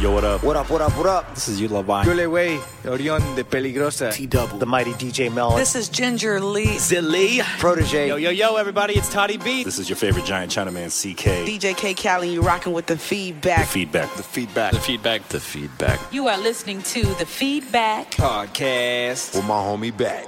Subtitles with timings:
[0.00, 0.42] Yo, what up?
[0.42, 1.34] What up, what up, what up?
[1.34, 2.06] This is Yula Vine.
[2.06, 4.10] Yo le wey, Orión de Peligrosa.
[4.10, 4.56] T-Double.
[4.58, 5.58] The mighty DJ Melon.
[5.58, 6.78] This is Ginger Lee.
[6.78, 7.40] Zilly.
[7.58, 8.08] Protege.
[8.08, 9.62] Yo, yo, yo, everybody, it's Toddy B.
[9.62, 11.46] This is your favorite giant Chinaman, CK.
[11.46, 13.66] DJ K Callie, you rocking with the The feedback.
[13.66, 14.10] feedback.
[14.16, 14.72] The feedback.
[14.72, 15.28] The feedback.
[15.28, 16.00] The feedback.
[16.10, 18.12] You are listening to The Feedback.
[18.12, 19.34] podcast.
[19.34, 20.26] with my homie back.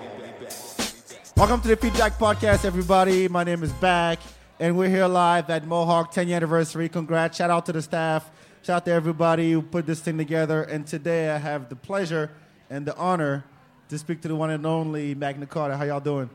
[1.35, 3.27] Welcome to the Feedback Podcast, everybody.
[3.27, 4.19] My name is Back,
[4.61, 6.91] and we're here live at Mohawk 10 year anniversary.
[6.91, 7.39] Congrats.
[7.39, 8.31] Shout out to the staff.
[8.63, 10.63] Shout out to everybody who put this thing together.
[10.63, 12.31] And today I have the pleasure
[12.71, 13.45] and the honor
[13.89, 15.77] to speak to the one and only Magna Carda.
[15.77, 16.31] How y'all doing?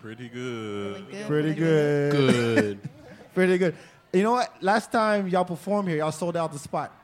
[0.00, 1.10] Pretty good.
[1.26, 2.12] Pretty good.
[2.12, 2.88] Good.
[3.34, 3.74] Pretty good.
[4.12, 4.62] You know what?
[4.62, 6.94] Last time y'all performed here, y'all sold out the spot.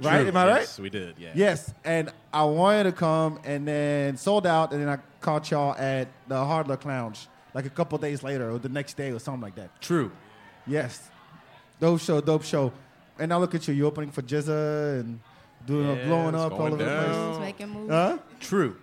[0.00, 0.26] Right?
[0.26, 0.60] Am I right?
[0.60, 1.14] Yes, we did.
[1.16, 1.30] Yeah.
[1.34, 5.76] Yes, and I wanted to come and then sold out, and then I caught y'all
[5.76, 9.18] at the Hard Luck Lounge like a couple days later or the next day or
[9.18, 9.80] something like that.
[9.80, 10.10] True.
[10.66, 11.08] Yes,
[11.80, 12.72] dope show, dope show.
[13.20, 15.20] And now look at you, You're opening for GZA and
[15.66, 17.34] doing Yeah, a blowing up all over the down.
[17.34, 17.40] place.
[17.40, 17.90] making moves.
[17.90, 18.18] Huh?
[18.40, 18.76] True.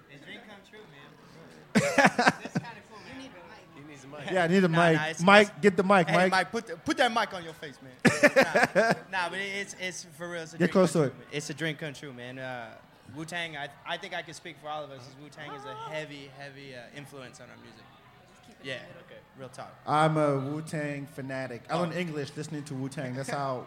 [4.12, 4.34] Man.
[4.34, 4.96] Yeah, I need a Nah, mic.
[4.98, 6.32] nah, it's- Mike, get the mic, Hey, Mike.
[6.32, 7.94] Mike, put, the, put that mic on your face, man.
[8.36, 10.42] nah, nah, but it's, it's for real.
[10.44, 11.20] It's a Get dream close come to true.
[11.32, 12.40] It's a dream come true, man.
[12.40, 12.68] Uh,
[13.16, 15.02] Wu Tang, I, I think I can speak for all of us.
[15.22, 17.84] Wu Tang is a heavy, heavy uh, influence on our music.
[18.64, 18.76] Yeah,
[19.06, 19.20] okay.
[19.40, 19.74] real talk.
[19.86, 21.64] I'm a Wu Tang fanatic.
[21.70, 23.14] I learned English listening to Wu Tang.
[23.16, 23.66] That's how.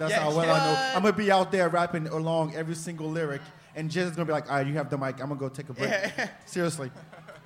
[0.00, 0.92] That's Yeah, how well I know.
[0.96, 3.42] I'm gonna be out there rapping along every single lyric,
[3.76, 5.20] and GZA's gonna be like, "All right, you have the mic.
[5.20, 5.92] I'm gonna go take a break."
[6.46, 6.90] Seriously.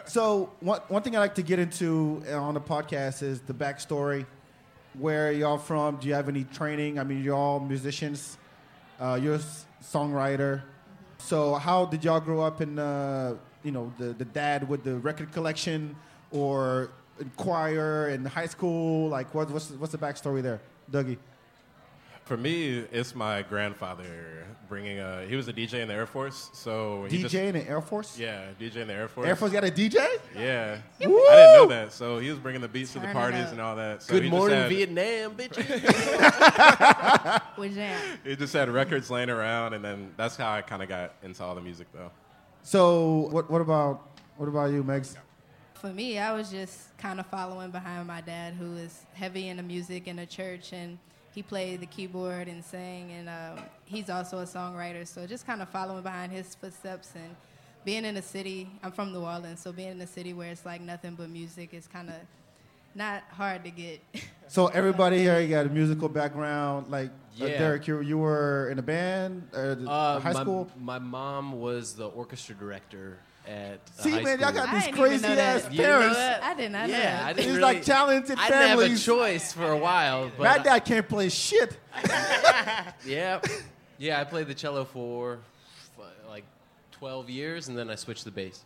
[0.06, 3.52] So one one thing I like to get into uh, on the podcast is the
[3.52, 4.24] backstory.
[4.96, 5.96] Where y'all from?
[5.96, 7.00] Do you have any training?
[7.00, 8.38] I mean, you're all musicians.
[9.00, 9.40] Uh, you're a
[9.82, 10.62] songwriter.
[11.18, 14.94] So how did y'all grow up in, uh, you know, the, the dad with the
[14.96, 15.96] record collection
[16.30, 19.08] or in choir in high school?
[19.08, 20.60] Like, what, what's, what's the backstory there,
[20.92, 21.16] Dougie?
[22.24, 25.26] For me, it's my grandfather bringing a.
[25.26, 27.82] He was a DJ in the Air Force, so he DJ just, in the Air
[27.82, 28.18] Force?
[28.18, 29.26] yeah, DJ in the Air Force.
[29.26, 29.96] Air Force got a DJ?
[30.34, 31.18] Yeah, Woo!
[31.28, 31.92] I didn't know that.
[31.92, 34.02] So he was bringing the beats to the parties and all that.
[34.02, 35.56] So Good he just morning, had- Vietnam, bitch.
[37.58, 38.00] With Jam.
[38.24, 41.42] He just had records laying around, and then that's how I kind of got into
[41.44, 42.10] all the music, though.
[42.62, 44.08] So what, what about
[44.38, 45.16] what about you, Megz?
[45.74, 49.62] For me, I was just kind of following behind my dad, who is heavy into
[49.62, 50.98] music in the church, and
[51.34, 55.06] he played the keyboard and sang, and um, he's also a songwriter.
[55.06, 57.34] So just kind of following behind his footsteps and
[57.84, 58.70] being in a city.
[58.82, 61.74] I'm from New Orleans, so being in a city where it's like nothing but music
[61.74, 62.16] is kind of
[62.94, 64.00] not hard to get.
[64.46, 66.88] So everybody here, you got a musical background.
[66.90, 70.68] Like uh, Derek, you, you were in a band or the- Uh, high my, school?
[70.78, 75.34] My mom was the orchestra director at See, high man, y'all got these crazy know
[75.34, 75.64] that.
[75.64, 76.18] ass You didn't know parents.
[76.44, 77.24] I did not know Yeah, that.
[77.24, 79.04] I didn't It's really, like talented I didn't have a families.
[79.04, 81.76] choice for a while, but My dad can't play shit.
[83.06, 83.40] yeah,
[83.98, 84.20] yeah.
[84.20, 85.38] I played the cello for
[85.98, 86.44] f- like
[86.92, 88.64] 12 years, and then I switched to bass.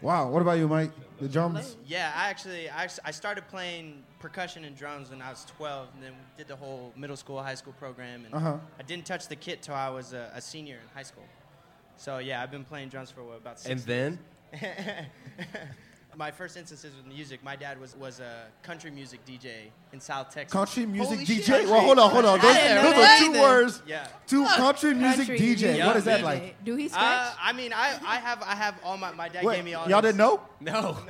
[0.00, 0.28] Wow.
[0.30, 0.92] What about you, Mike?
[1.20, 1.76] The drums?
[1.86, 6.02] Yeah, I actually I, I started playing percussion and drums when I was 12, and
[6.04, 8.24] then did the whole middle school, high school program.
[8.24, 8.56] And Uh-huh.
[8.78, 11.24] I didn't touch the kit till I was a, a senior in high school.
[11.98, 14.18] So yeah, I've been playing drums for what, about six And then
[16.16, 20.34] My first instances with music, my dad was, was a country music DJ in South
[20.34, 20.52] Texas.
[20.52, 21.44] Country music Holy DJ?
[21.44, 21.68] shit.
[21.68, 22.40] Well, hold on, hold on.
[22.40, 23.40] Those, those are two either.
[23.40, 23.82] words.
[23.86, 24.08] Yeah.
[24.26, 25.76] Two country music Country DJ.
[25.76, 26.64] Yeah, what is that like?
[26.64, 27.04] Do he scratch?
[27.04, 29.74] Uh, I mean, I, I have I have all my my dad Wait, gave me
[29.74, 29.88] all.
[29.88, 30.40] y'all his- didn't know?
[30.60, 30.96] no,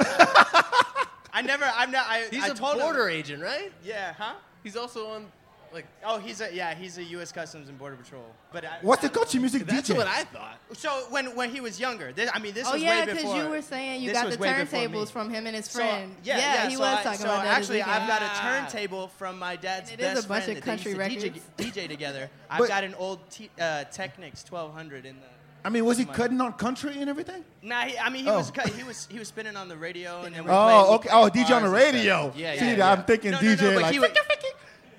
[1.32, 1.64] I never.
[1.74, 2.04] I'm not.
[2.06, 3.72] I, he's I a told him- border agent, right?
[3.82, 4.34] Yeah, huh?
[4.62, 5.26] He's also on
[5.72, 5.86] like.
[6.04, 6.74] Oh, he's a yeah.
[6.74, 7.32] He's a U.S.
[7.32, 8.24] Customs and Border Patrol.
[8.52, 9.96] But I, What's the country music That's DJ?
[9.96, 10.58] what I thought.
[10.72, 13.22] So when when he was younger, this, I mean, this oh was yeah, way because
[13.22, 13.36] before.
[13.42, 14.86] you were saying you this got was the way before me.
[14.88, 16.14] turntables from him and his So, friend.
[16.24, 17.58] yeah, yeah, he so was I, talking so about that.
[17.58, 18.40] actually, this I've got a
[18.70, 21.14] turntable from my dad's And it is best a bunch friend of that they country
[21.24, 22.30] used to DJ, DJ together.
[22.50, 25.22] I've But- got an old T, uh, Technics 1200 in the.
[25.64, 27.44] I mean, was he cutting on country and everything?
[27.62, 28.36] Nah, he, I mean he Oh.
[28.38, 30.94] was cut, he was he was spinning on the radio and then we Oh, played-
[31.00, 31.08] okay.
[31.12, 31.94] Oh, DJ on the bars and stuff.
[31.94, 32.32] radio.
[32.36, 32.60] Yeah, yeah.
[32.60, 32.92] See, yeah.
[32.92, 34.16] I'm thinking No, no, no, DJ but like, he would,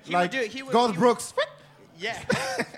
[0.04, 1.34] he like would do, he would, Garth he would- Brooks.
[1.98, 2.18] Yeah.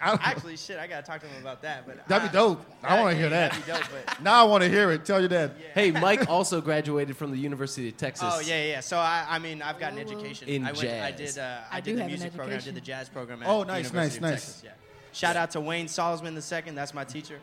[0.03, 0.27] I don't know.
[0.27, 1.87] Actually, shit, I gotta talk to him about that.
[1.87, 2.61] But That'd be dope.
[2.83, 3.53] I want to hear that.
[3.53, 4.21] That'd be dope, but.
[4.23, 5.05] Now I want to hear it.
[5.05, 5.53] Tell your dad.
[5.75, 8.29] Hey, Mike also graduated from the University of Texas.
[8.29, 8.81] Oh yeah, yeah.
[8.81, 10.49] So I, I mean, I've got an education.
[10.49, 11.35] In I went, I jazz.
[11.35, 12.59] did, uh, I, I did the music program.
[12.59, 13.45] I did the jazz program.
[13.45, 14.31] At Oh, the nice, University nice, of nice.
[14.33, 14.71] Texas, yeah.
[15.13, 16.35] Shout out to Wayne Salzman
[16.67, 16.73] II.
[16.75, 17.39] That's my teacher.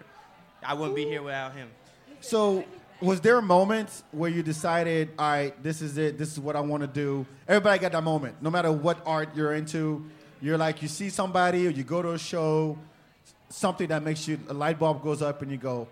[0.61, 1.69] I wouldn't be here without him.
[2.19, 2.65] So,
[3.01, 6.55] was there a moment where you decided, all right, this is it, this is what
[6.55, 7.25] I want to do?
[7.47, 8.41] Everybody got that moment.
[8.41, 10.05] No matter what art you're into,
[10.41, 12.77] you're like, you see somebody or you go to a show,
[13.49, 15.87] something that makes you, a light bulb goes up and you go,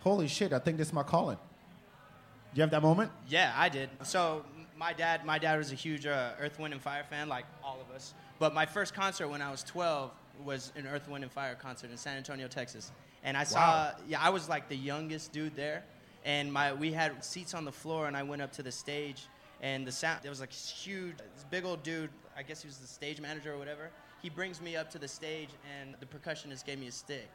[0.00, 1.36] holy shit, I think this is my calling.
[1.36, 3.10] Do you have that moment?
[3.28, 3.90] Yeah, I did.
[4.04, 4.44] So
[4.76, 7.78] my dad, my dad was a huge uh, Earth, Wind, and Fire fan, like all
[7.80, 8.14] of us.
[8.38, 10.10] But my first concert when I was 12
[10.44, 12.92] was an Earth, Wind, and Fire concert in San Antonio, Texas,
[13.24, 13.90] and I saw.
[14.06, 15.82] Yeah, I was like the youngest dude there,
[16.28, 19.26] and my we had seats on the floor, and I went up to the stage,
[19.62, 22.10] and the sound there was like huge, this big old dude.
[22.36, 23.88] I guess he was the stage manager or whatever.
[24.22, 25.48] He brings me up to the stage,
[25.80, 27.28] and the percussionist gave me a stick,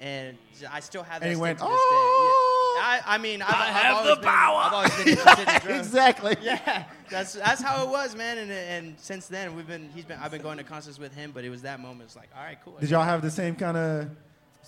[0.00, 0.36] and
[0.70, 1.78] I still have that And he stick went, to this day.
[1.78, 2.82] "Oh!" Yeah.
[3.06, 4.62] I, I mean, I've, I I've have always the been, power.
[4.64, 6.36] I've always been interested in exactly.
[6.42, 8.38] Yeah, that's that's how it was, man.
[8.38, 11.30] And and since then, we've been he's been I've been going to concerts with him,
[11.32, 12.02] but it was that moment.
[12.08, 12.76] It's like, all right, cool.
[12.80, 14.10] Did y'all have the same kind of?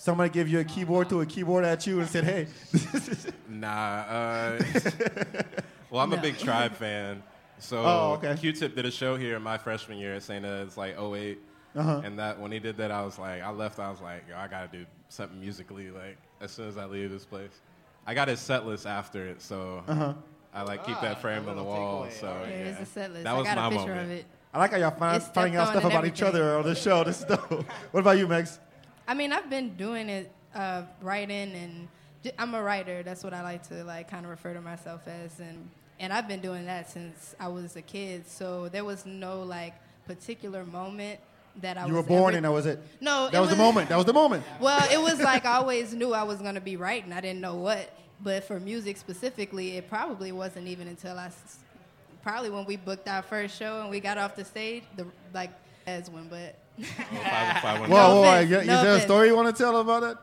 [0.01, 2.47] Somebody give you a keyboard to a keyboard at you and said, "Hey,
[3.49, 3.67] Nah.
[4.07, 4.61] Uh,
[5.89, 7.21] well, I'm a big Tribe fan.
[7.59, 8.33] So Oh, okay.
[8.39, 10.45] Q-Tip did a show here in my freshman year at St.
[10.45, 11.37] Ed's, like 8
[11.75, 12.01] Uh-huh.
[12.05, 13.77] And that when he did that, I was like, I left.
[13.77, 15.91] I was like, Yo, I gotta do something musically.
[15.91, 17.59] Like as soon as I leave this place,
[18.07, 20.13] I got his set list after it, so Uh-huh.
[20.53, 22.07] I like keep that framed on the wall.
[22.09, 23.25] So There yeah, is a set list.
[23.25, 24.05] that I was got my a picture moment.
[24.05, 24.25] of it.
[24.53, 26.73] I like how y'all find, finding out stuff on and about each other on the
[26.73, 27.03] show.
[27.03, 27.51] This is dope.
[27.91, 28.57] what about you, Megz?
[29.09, 31.87] I mean, I've been doing it, uh, writing, and
[32.23, 33.01] j- I'm a writer.
[33.01, 35.67] That's what I like to like kind of refer to myself as, and
[35.99, 38.27] and I've been doing that since I was a kid.
[38.27, 39.73] So there was no like
[40.05, 41.19] particular moment
[41.61, 42.79] that I was You was were born ever- and that was it.
[43.01, 43.89] No, that it was, the moment.
[43.89, 44.43] That was the moment.
[44.61, 47.11] Well, it was like I always knew I was gonna be writing.
[47.11, 47.89] I didn't know what,
[48.21, 51.57] but for music specifically, it probably wasn't even until I, s-
[52.21, 55.49] probably when we booked our first show and we got off the stage, the like
[55.87, 56.55] as one, but.
[56.83, 59.63] Five- five- one- Whoa, No whoa, offense, is no there a story you want to
[59.63, 60.17] tell about it?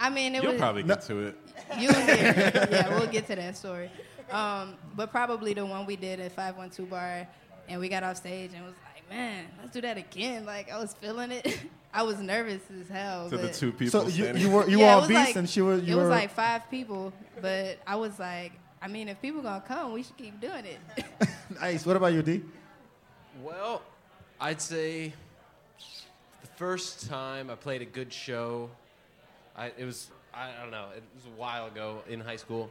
[0.00, 0.60] I mean, it You'll was.
[0.60, 1.36] probably get to it.
[1.78, 2.54] You'll hear it.
[2.70, 3.90] Yeah, we'll get to that story.
[4.30, 7.26] Um, but probably the one we did at 512 Bar,
[7.68, 10.44] and we got off stage and was like, man, let's do that again.
[10.44, 11.58] Like, I was feeling it.
[11.94, 13.30] I was nervous as hell.
[13.30, 14.42] To the two people So you, standing.
[14.42, 16.02] you were you Yeah, were it on beats like- and she was you it were
[16.02, 18.52] was like five people, but I was like,
[18.82, 21.04] I mean, if people gonna come, we should keep doing it.
[21.60, 21.86] nice.
[21.86, 22.42] What about you, D?
[23.42, 23.80] Well,
[24.40, 25.12] I'd say the
[26.56, 28.70] first time I played a good show,
[29.56, 32.70] I, it was I don't know, it was a while ago in high school,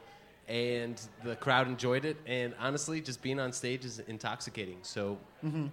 [0.50, 2.18] and the crowd enjoyed it.
[2.26, 4.80] And honestly, just being on stage is intoxicating.
[4.82, 5.68] So Mm-hmm.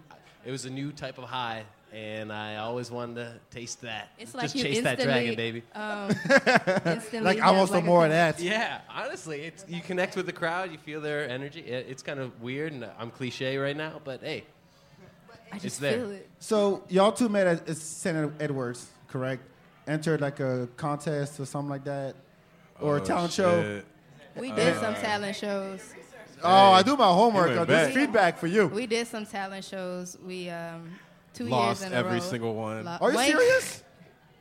[0.45, 4.09] it was a new type of high, and I always wanted to taste that.
[4.19, 5.63] It's like just you chase that dragon, baby.
[5.75, 6.11] Um,
[7.23, 8.41] Like I have want some like more of that.
[8.41, 11.61] Yeah, honestly, it's, you connect with the crowd, you feel their energy.
[11.61, 14.45] It, it's kind of weird, and I'm cliche right now, but hey,
[15.53, 15.93] I it's just there.
[15.95, 16.29] feel it.
[16.39, 18.33] So y'all two met at, at St.
[18.41, 19.43] Edwards, correct?
[19.87, 22.15] Entered like a contest or something like that,
[22.81, 23.61] or a Oh, talent show.
[23.63, 23.87] shit.
[24.37, 25.81] We did some talent shows.
[26.43, 27.49] Oh, I do my homework.
[27.49, 28.69] went uh, This is feedback for you.
[28.69, 30.17] We did some talent shows.
[30.25, 30.91] We um,
[31.35, 32.21] two Lost years in a every row.
[32.21, 32.85] single one.
[32.85, 33.31] Lo- Are you Wait.
[33.33, 33.83] serious?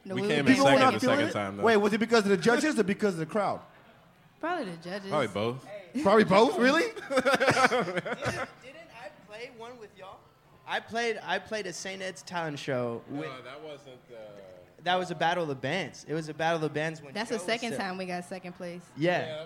[0.05, 1.33] No, We were came in big People were second not the feeling second it?
[1.33, 1.63] time, though.
[1.63, 3.59] Wait, was it because of the judges or because of the crowd?
[4.39, 5.09] Probably the judges.
[5.09, 5.65] Probably both.
[6.03, 6.57] Probably both.
[6.57, 6.83] Really?
[7.09, 10.19] Didn't I play one with y'all?
[10.69, 12.01] I played I played a St.
[12.01, 13.01] Ed's talent show.
[13.09, 13.97] With, that wasn't.
[14.11, 14.15] Uh,
[14.83, 16.05] that was a battle of the bands.
[16.07, 18.05] It was a battle of the bands when That's Joe the second still- time we
[18.05, 18.81] got second place.
[18.95, 19.43] Yeah.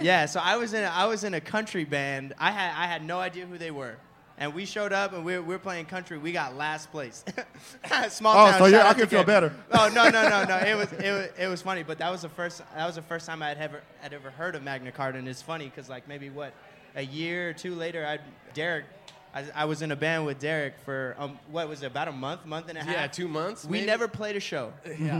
[0.00, 2.32] Yeah, so I was in a, I was in a country band.
[2.38, 3.96] I had I had no idea who they were.
[4.38, 6.18] And we showed up and we were, we were playing country.
[6.18, 7.22] We got last place.
[8.08, 8.58] Small Oh, town.
[8.58, 9.26] so you- shout I out can to feel Ken.
[9.26, 9.54] better.
[9.72, 10.56] Oh no no no no!
[10.66, 13.02] It was it was it was funny, but that was the first that was the
[13.02, 16.08] first time I'd ever I'd ever heard of Magna Carda, and it's funny because like
[16.08, 16.54] maybe what
[16.96, 18.18] a year or two later, I
[18.54, 18.84] Derek,
[19.34, 22.12] I, I was in a band with Derek for um, what was it about a
[22.12, 22.94] month, month and a half.
[22.94, 23.64] Yeah, two months.
[23.64, 23.86] We maybe?
[23.86, 24.72] never played a show.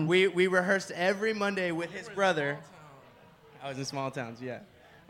[0.07, 2.59] We we rehearsed every Monday with his brother.
[3.63, 4.59] I was in small towns, yeah.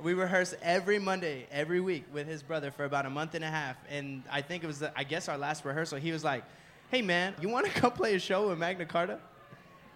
[0.01, 3.49] We rehearsed every Monday, every week with his brother for about a month and a
[3.49, 3.77] half.
[3.89, 5.99] And I think it was, the, I guess, our last rehearsal.
[5.99, 6.45] He was like,
[6.91, 9.19] "Hey, man, you want to come play a show with Magna Carda?"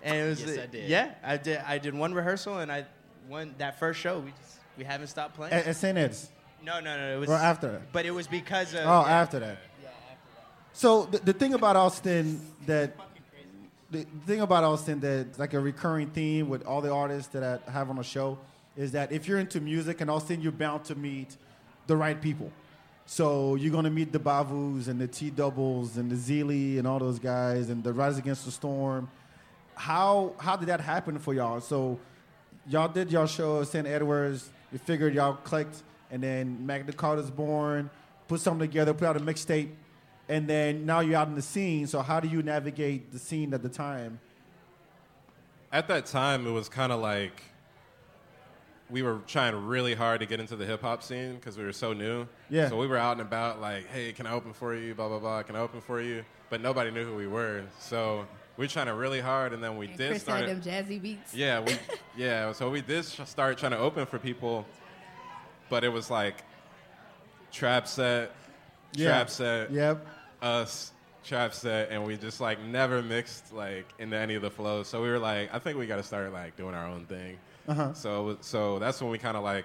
[0.02, 0.88] And it was, Yes, I did.
[0.88, 1.58] Yeah, I did.
[1.58, 2.86] I did one rehearsal, and I
[3.28, 4.20] won that first show.
[4.20, 5.52] We just we haven't stopped playing.
[5.52, 5.96] at, at St.
[5.96, 6.30] Ed's.
[6.66, 7.14] No, no, no.
[7.14, 7.92] It was Or after that?
[7.92, 8.80] But it was because of.
[8.80, 9.20] Oh, yeah.
[9.20, 9.58] after that.
[9.80, 10.48] Yeah, after that.
[10.72, 12.96] So the, the thing about Austin that
[13.88, 17.70] the thing about Austin that like a recurring theme with all the artists that I
[17.70, 18.36] have on the show
[18.76, 21.36] is that if you're into music in Austin, you're bound to meet
[21.86, 22.50] the right people.
[23.06, 26.98] So you're gonna meet the Babus and the T Doubles and the Zeely and all
[26.98, 29.08] those guys and the Riders Against the Storm.
[29.76, 31.60] How how did that happen for y'all?
[31.60, 32.00] So
[32.68, 33.86] y'all did y'all show at St.
[33.86, 34.50] Edwards.
[34.72, 37.90] You figured y'all clicked, and then Magna Carda's born.
[38.28, 39.70] Put something together, put out a mixtape,
[40.28, 41.86] and then now you're out in the scene.
[41.86, 44.20] So how do you navigate the scene at the time?
[45.72, 47.42] at that time, it was kind of like
[48.88, 51.72] we were trying really hard to get into the hip hop scene because we were
[51.72, 52.26] so new.
[52.48, 52.68] Yeah.
[52.68, 55.18] So we were out and about, like, "Hey, can I open for you?" Blah blah
[55.18, 55.42] blah.
[55.42, 56.24] Can I open for you?
[56.50, 57.64] But nobody knew who we were.
[57.80, 60.46] So we were trying to really hard, and then we And did Chris start.
[60.46, 61.34] had them jazzy beats.
[61.34, 61.76] Yeah, we,
[62.16, 62.52] yeah.
[62.52, 64.64] So we did start trying to open for people,
[65.68, 66.42] but it was like
[67.52, 68.32] trap set,
[68.92, 69.08] Yeah.
[69.08, 70.06] trap set, Yep.
[70.42, 70.92] us,
[71.24, 74.88] trap set, and we just like never mixed like into any of the flows.
[74.88, 77.38] So we were like, I think we got to start like doing our own thing.
[77.68, 77.92] Uh-huh.
[77.94, 79.64] So so that's when we kind of like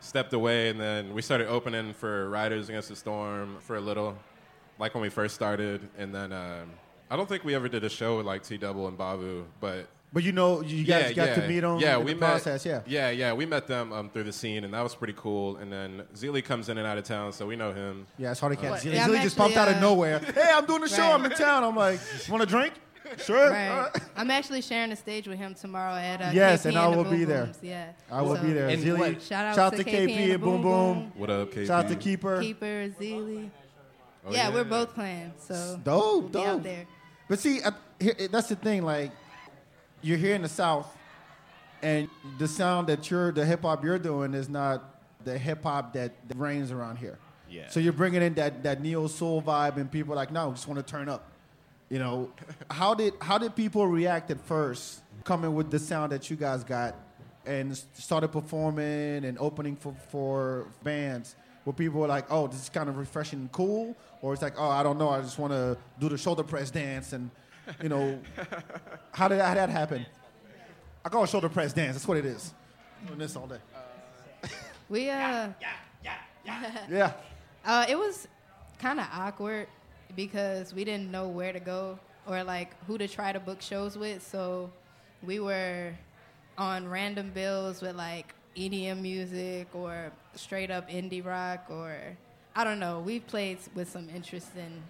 [0.00, 4.16] stepped away, and then we started opening for Riders Against the Storm for a little,
[4.78, 6.70] like when we first started, and then um,
[7.10, 9.86] I don't think we ever did a show with like T Double and Babu, but
[10.12, 11.78] But you know, you guys got to meet them.
[11.78, 12.66] yeah, in we the met, process.
[12.66, 12.82] Yeah.
[12.86, 13.32] yeah, yeah.
[13.32, 15.56] We met them um, through the scene, and that was pretty cool.
[15.56, 18.06] And then Zeely comes in and out of town, so we know him.
[18.18, 18.70] Yeah, it's hard to catch.
[18.70, 18.80] What?
[18.82, 20.18] Zilly Yeah, just popped out of uh, nowhere.
[20.34, 21.02] Hey, I'm doing the show.
[21.02, 21.14] Right.
[21.14, 21.64] I'm in town.
[21.64, 22.74] I'm like, want a drink?
[23.18, 23.50] Sure.
[23.50, 23.90] Right.
[24.16, 26.96] I'm actually sharing the stage with him tomorrow at uh, Yes, KP and I the
[26.96, 27.44] will Boom be there.
[27.44, 27.58] Booms.
[27.60, 27.92] Yeah.
[28.10, 28.68] I will So, be there.
[28.68, 30.94] And Zilly, Shout out to KP and Boom Boom Boom.
[31.00, 31.12] Boom.
[31.16, 31.66] What up, KP?
[31.66, 32.40] Shout out to Keeper.
[32.40, 33.50] Keeper, Zeely.
[34.24, 34.54] Oh, yeah, yeah.
[34.54, 35.32] we're both playing.
[35.36, 36.62] So Dope, we'll dope.
[36.62, 36.86] there.
[37.28, 38.82] But see, I, here, that's the thing.
[38.82, 39.10] Like,
[40.02, 40.94] you're here in the South,
[41.82, 45.92] and the sound that you're, the hip hop you're doing, is not the hip hop
[45.94, 47.18] that, that reigns around here.
[47.48, 47.68] Yeah.
[47.68, 50.50] So you're bringing in that, that neo soul vibe, and people are like, no, I
[50.50, 51.28] just want to turn up.
[51.90, 52.30] You know,
[52.70, 56.64] how did how did people react at first, coming with the sound that you guys
[56.64, 56.94] got,
[57.44, 61.36] and started performing and opening for for bands?
[61.64, 64.54] Where people were like, oh, this is kind of refreshing and cool, or it's like,
[64.56, 67.30] oh, I don't know, I just want to do the shoulder press dance, and
[67.82, 68.18] you know,
[69.12, 70.06] how did that, how did that happen?
[71.04, 71.94] I call it shoulder press dance.
[71.94, 72.52] That's what it is.
[73.06, 73.58] Doing this all day.
[74.88, 75.48] We uh,
[76.04, 76.16] Yeah.
[76.90, 77.12] yeah
[77.64, 78.28] uh, it was
[78.78, 79.66] kind of awkward
[80.14, 83.96] because we didn't know where to go or like who to try to book shows
[83.96, 84.26] with.
[84.26, 84.70] So
[85.22, 85.92] we were
[86.58, 91.96] on random bills with like EDM music or straight up indie rock or
[92.54, 93.00] I don't know.
[93.00, 94.82] We played with some interesting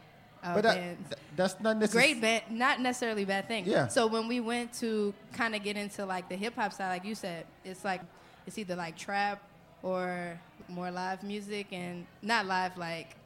[0.42, 0.96] uh, But that,
[1.36, 3.88] that's not necessarily great bad not necessarily bad thing Yeah.
[3.88, 7.14] so when we went to kind of get into like the hip-hop side like you
[7.14, 8.00] said it's like
[8.46, 9.40] it's either like trap
[9.82, 13.16] or more live music and not live like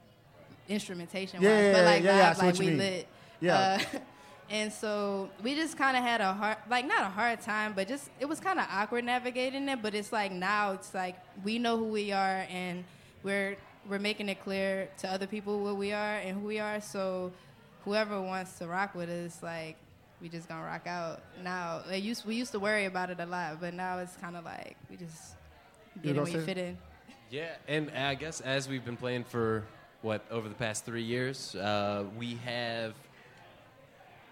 [0.68, 2.78] instrumentation Yeah, wise yeah, but like yeah, live like we mean.
[2.78, 3.06] lit
[3.40, 3.78] Yeah.
[3.94, 3.98] Uh,
[4.50, 7.88] and so we just kind of had a hard like not a hard time but
[7.88, 11.58] just it was kind of awkward navigating it but it's like now it's like we
[11.58, 12.84] know who we are and
[13.22, 13.56] we're
[13.88, 17.32] we're making it clear to other people what we are and who we are so
[17.84, 19.76] whoever wants to rock with us like
[20.20, 23.26] we just gonna rock out now it used, we used to worry about it a
[23.26, 25.34] lot but now it's kind of like we just
[25.96, 26.78] You get in know where you fit in
[27.30, 29.64] Yeah, and I guess as we've been playing for
[30.02, 32.94] what over the past three years, uh, we have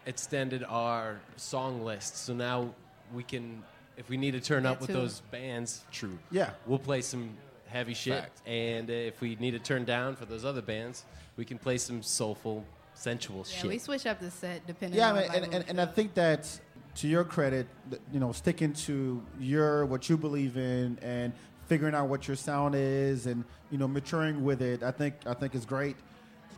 [0.07, 2.19] extended our song list.
[2.19, 2.73] So now
[3.13, 3.65] we can,
[3.97, 4.95] if we need to turn up with too.
[4.95, 6.19] those bands, true.
[6.31, 6.51] Yeah.
[6.67, 7.31] we'll play some
[7.75, 8.21] heavy shit.
[8.21, 8.41] Fact.
[8.47, 11.05] And uh, if we need to turn down for those other bands,
[11.37, 12.65] we can play some soulful,
[12.95, 13.71] sensual yeah shit.
[13.71, 16.15] we switch up the set depending Yeah, on man, like, and, and, and I think
[16.15, 16.49] that
[16.97, 17.67] to your credit,
[18.13, 21.33] you know, sticking to your what you believe in and
[21.67, 25.35] figuring out what your sound is and you know maturing with it, I think I
[25.35, 25.97] think is great.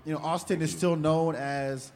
[0.05, 1.91] You know, Austin is still known as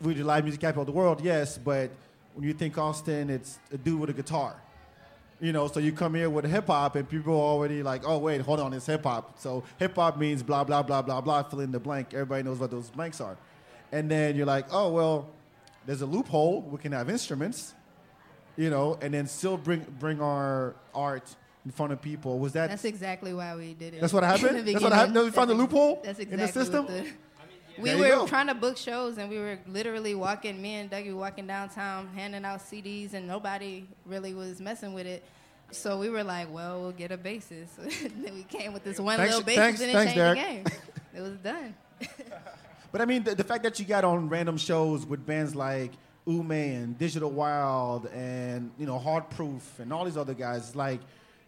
[0.00, 1.90] we the live music capital of the world, yes, but
[2.34, 4.60] when you think Austin, it's a dude with a guitar.
[5.40, 8.18] You know, so you come here with hip hop, and people are already like, "Oh,
[8.18, 11.44] wait, hold on, it's hip hop." So hip hop means blah blah blah blah blah.
[11.44, 12.12] Fill in the blank.
[12.12, 13.36] Everybody knows what those blanks are,
[13.92, 15.28] and then you're like, "Oh, well,
[15.86, 16.62] there's a loophole.
[16.62, 17.74] We can have instruments,
[18.56, 22.70] you know, and then still bring bring our art in front of people." Was that
[22.70, 24.00] That's exactly why we did it.
[24.00, 24.58] That's what happened?
[24.58, 25.16] In That's what happened?
[25.18, 26.86] We found the loophole That's in exactly the system?
[27.80, 28.26] We were go.
[28.26, 30.60] trying to book shows, and we were literally walking.
[30.60, 35.24] Me and Dougie walking downtown, handing out CDs, and nobody really was messing with it.
[35.70, 39.16] So we were like, "Well, we'll get a basis." then we came with this one
[39.18, 40.64] Thanks- little basis, thanks- and it thanks, changed Derek.
[40.64, 40.80] the game.
[41.14, 41.74] it was done.
[42.90, 45.92] But I mean, the, the fact that you got on random shows with bands like
[46.26, 51.00] Ume and Digital Wild and you know Hard Proof and all these other guys, like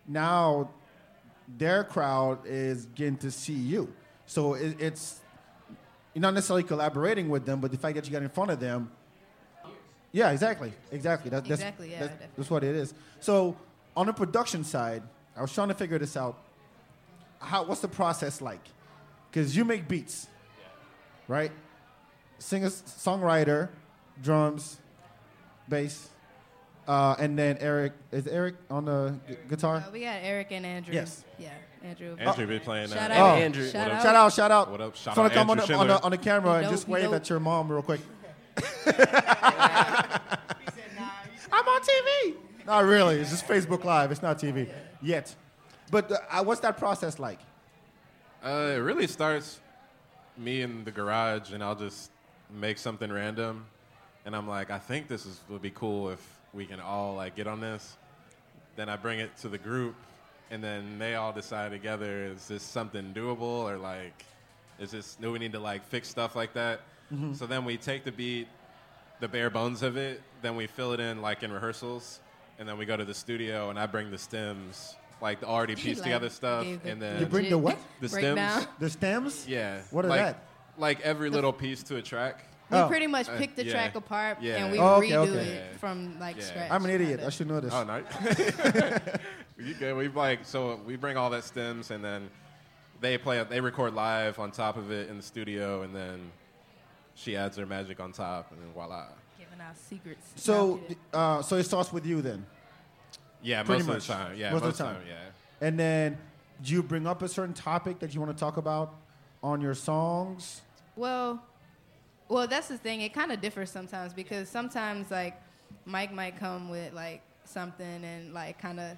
[0.07, 0.71] now
[1.57, 3.93] their crowd is getting to see you.
[4.27, 5.21] So it, it's
[6.15, 8.61] you're not necessarily collaborating with them, but the fact that you got in front of
[8.61, 8.91] them.
[10.13, 11.31] Yeah, exactly, exactly.
[11.31, 12.95] That, that's, Exactly, yeah, that's, that's what it is.
[13.21, 13.57] So
[13.97, 15.03] on the production side,
[15.37, 16.37] I was trying to figure this out.
[17.39, 18.61] How what's the process like?
[19.31, 20.27] Because you make beats,
[21.29, 21.53] right?
[22.39, 23.69] Singer, songwriter,
[24.21, 24.79] drums,
[25.69, 26.09] bass,
[26.91, 29.77] uh, and then Eric is Eric on the gu- guitar.
[29.77, 30.93] Uh, we got Eric and Andrew.
[30.93, 31.25] Yes.
[31.39, 31.51] Yeah,
[31.85, 32.17] Andrew.
[32.19, 32.89] Andrew be playing.
[32.89, 33.41] Shout uh, out, Oh.
[33.41, 33.65] Andrew.
[33.71, 33.97] Shout What out.
[33.97, 34.03] up?
[34.03, 34.71] Shout out, shout out.
[34.73, 34.97] What up?
[34.97, 37.13] Shout Just wanna out come on the, on, the, on the camera and just wave
[37.13, 38.01] at your mom real quick.
[41.53, 42.35] I'm on TV.
[42.67, 43.21] Not really.
[43.21, 44.11] It's just Facebook Live.
[44.11, 44.69] It's not TV
[45.01, 45.33] yet.
[45.93, 47.39] But uh, what's that process like?
[48.45, 49.61] Uh, it really starts
[50.37, 52.11] me in the garage, and I'll just
[52.53, 53.67] make something random,
[54.25, 57.37] and I'm like, I think this is would be cool if we can all like
[57.37, 57.97] get on this.
[58.77, 59.95] Then I bring it to the group,
[60.51, 64.25] and then they all decide together: is this something doable, or like,
[64.79, 66.81] is this do we need to like fix stuff like that?
[67.13, 67.35] Mm-hmm.
[67.35, 68.47] So then we take the beat,
[69.21, 72.21] the bare bones of it, then we fill it in like in rehearsals,
[72.59, 75.75] and then we go to the studio and I bring the stems, like the already
[75.75, 77.79] pieced Like, together stuff, and then You bring the what?
[78.01, 78.37] the breakdown.
[78.37, 78.69] stems.
[78.79, 79.49] The stems?
[79.49, 79.81] Yeah.
[79.91, 80.45] What is like, that?
[80.79, 82.45] Like every little piece to a track.
[82.71, 82.89] We Oh.
[82.89, 83.73] pretty much Uh, pick the yeah.
[83.73, 84.57] track apart Yeah.
[84.65, 85.39] and we Oh, okay, redo okay.
[85.49, 85.79] it Yeah.
[85.79, 86.43] from like Yeah.
[86.45, 86.71] scratch.
[86.71, 87.21] I'm an idiot.
[87.27, 87.73] I should know this.
[87.73, 87.97] Oh no.
[89.59, 89.97] you good?
[89.97, 92.31] We like so we bring all that stems and then
[93.01, 96.31] they play they record live on top of it in the studio and then
[97.15, 99.07] she adds her magic on top and then voila.
[99.39, 100.27] Giving out secrets.
[100.37, 100.97] So, No, I'm kidding.
[101.13, 102.47] uh, so it starts with you then,
[103.43, 103.97] Yeah, Pretty most much.
[104.03, 104.37] of the time.
[104.39, 104.95] Yeah, Most most, of the time.
[104.95, 105.09] the time.
[105.61, 105.67] Yeah.
[105.67, 106.19] and then
[106.63, 108.95] do you bring up a certain topic that you want to talk about
[109.43, 110.61] on your songs?
[110.97, 111.43] Well,
[112.31, 113.01] well, that's the thing.
[113.03, 115.35] It kind of differs sometimes because sometimes like
[115.85, 118.97] Mike might come with like something and like kind of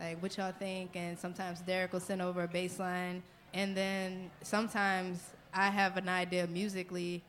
[0.00, 3.22] like what y'all think, and sometimes Derek will send over a bass line,
[3.52, 7.22] and then sometimes I have an idea musically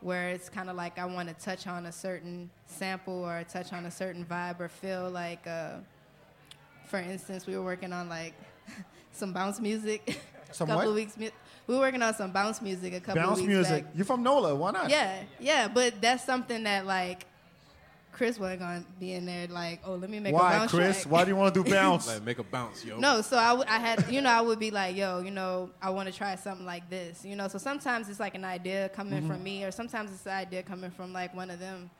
[0.00, 3.72] where it's kind of like I want to touch on a certain sample or touch
[3.72, 5.76] on a certain vibe or feel like, uh,
[6.86, 8.34] for instance, we were working on like
[9.12, 10.20] some bounce music.
[10.50, 10.88] Some a couple what?
[10.88, 11.16] of weeks.
[11.66, 13.84] Mu- We were working on some bounce music a couple Bounce of weeks music.
[13.84, 13.92] back.
[13.96, 14.54] You're from NOLA.
[14.54, 14.90] Why not?
[14.90, 17.26] Yeah, yeah, but that's something that like
[18.12, 19.46] Chris wasn't gonna be in there.
[19.46, 20.72] Like, oh, let me make a bounce.
[20.72, 21.02] Why, Chris?
[21.02, 21.12] track.
[21.12, 22.06] Why do you want to do bounce?
[22.06, 22.98] Like make a bounce, yo.
[22.98, 25.70] No, so I, w- I had, you know, I would be like, yo, you know,
[25.82, 27.46] I want to try something like this, you know.
[27.48, 29.28] So sometimes it's like an idea coming Mm-hmm.
[29.30, 31.90] from me, or sometimes it's an idea coming from like one of them.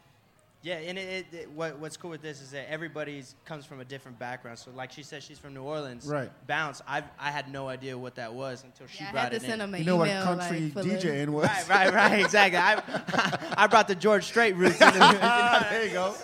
[0.63, 3.79] Yeah, and it, it, it, what, what's cool with this is that everybody comes from
[3.81, 4.59] a different background.
[4.59, 6.07] So, like she said, she's from New Orleans.
[6.07, 6.31] Right.
[6.49, 6.83] Bounce.
[6.89, 9.37] I I had no idea what that was until she Yeah, I brought had to
[9.37, 9.61] it send in.
[9.69, 11.45] him an You know what country like, full DJing was?
[11.47, 12.21] Right, right, right.
[12.21, 12.59] Exactly.
[12.59, 14.81] I I brought the George Strait roots.
[14.81, 15.21] into it.
[15.71, 16.15] there you go.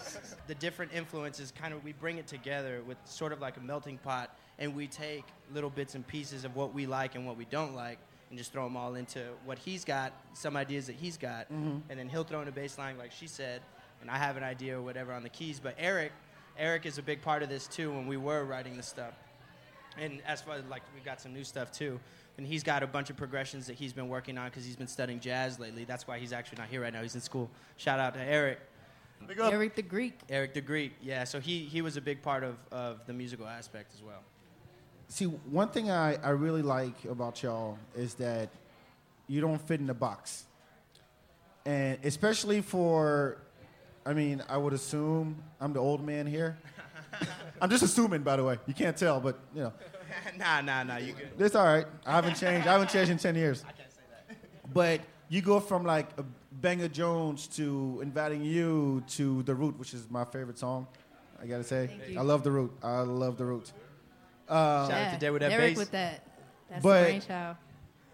[0.49, 3.99] the different influences kind of we bring it together with sort of like a melting
[3.99, 5.25] pot and we take
[5.55, 7.99] little bits and pieces of what we like and what we don't like
[8.29, 11.79] and just throw them all into what he's got some ideas that he's got Mm-hmm.
[11.91, 13.61] and then he'll throw in a bass line like she said
[14.03, 16.13] and i have an idea or whatever on the keys but eric
[16.59, 19.15] eric is a big part of this too when we were writing the stuff
[19.99, 21.99] and as far as like we got some new stuff too
[22.39, 24.87] and he's got a bunch of progressions that he's been working on because he's been
[24.87, 27.99] studying jazz lately that's why he's actually not here right now he's in school shout
[27.99, 28.59] out to eric
[29.27, 29.53] Big up.
[29.53, 30.19] Eric the Greek.
[30.29, 31.25] Eric the Greek, yeah.
[31.25, 34.23] So he, he was a big part of, of the musical aspect as well.
[35.09, 38.49] See, one thing I, I really like about y'all is that
[39.29, 40.45] you don't fit in the box.
[41.65, 43.39] And especially for,
[44.05, 46.59] I mean, I would assume I'm the old man here.
[47.61, 48.59] I'm just assuming, by the way.
[48.67, 49.73] You can't tell, but, you know.
[50.39, 50.97] nah, nah, nah.
[50.97, 51.31] You good?
[51.39, 51.87] It's all right.
[52.05, 52.67] I haven't changed.
[52.67, 53.63] I haven't changed in 10 years.
[53.69, 54.75] I can't say that.
[54.75, 59.95] But you go from like a Banger Jones to Inviting You to The Root, which
[59.95, 60.87] is my favorite song,
[61.41, 61.87] I gotta say.
[61.87, 62.19] Thank you.
[62.19, 62.73] I love The Root.
[62.83, 63.73] I love The Root.
[64.49, 65.79] Uh, Shout out to Dad with that Derek bass.
[65.79, 66.27] with that.
[66.69, 67.57] That's But- the brainchild.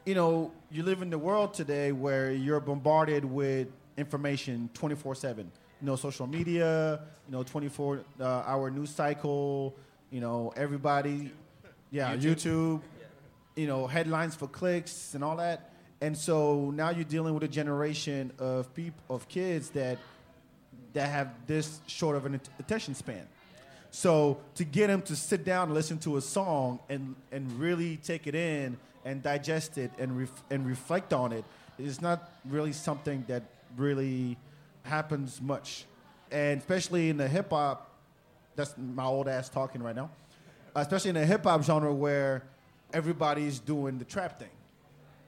[0.05, 5.51] you know, you live in the world today where you're bombarded with information 24 7.
[5.81, 9.75] You know, social media, you know, 24 uh, hour news cycle,
[10.11, 11.33] you know, everybody,
[11.91, 12.81] yeah, YouTube,
[13.55, 15.73] you know, headlines for clicks and all that.
[16.01, 19.99] And so now you're dealing with a generation of people, of kids that
[20.93, 23.27] that have this short of an attention span.
[23.91, 27.97] So to get them to sit down and listen to a song and, and really
[27.99, 31.45] take it in and digest it and, ref, and reflect on it
[31.79, 33.43] is not really something that
[33.77, 34.37] really
[34.89, 35.85] happens much.
[36.31, 37.91] And especially in the hip hop,
[38.57, 40.11] that's my old ass talking right now,
[40.77, 42.43] uh, especially in the hip hop genre where
[42.93, 44.49] everybody's doing the trap thing.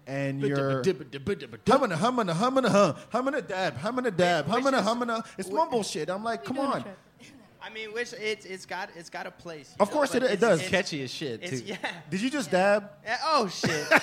[0.06, 0.82] And you're
[1.68, 4.82] humming a humming a humming a hum, humming a dab, humming a dab, humming a
[4.82, 5.22] humming a.
[5.38, 6.10] It's mumble shit.
[6.10, 6.84] I'm like, come on.
[7.62, 9.74] I mean, which it's it's got it's got a place.
[9.78, 10.58] Of know, course it- it does.
[10.60, 11.56] it's- Catchy as shit, too.
[11.64, 11.76] yeah.
[12.08, 12.90] Did you just dab?
[13.04, 13.86] Yeah, Oh shit.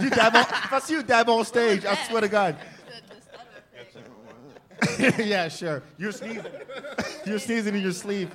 [0.00, 2.56] You dab on, if I see you dab on stage, I swear to God.
[5.18, 5.82] yeah, sure.
[5.98, 6.44] You're sneezing.
[7.26, 8.30] You're sneezing in your sleeve.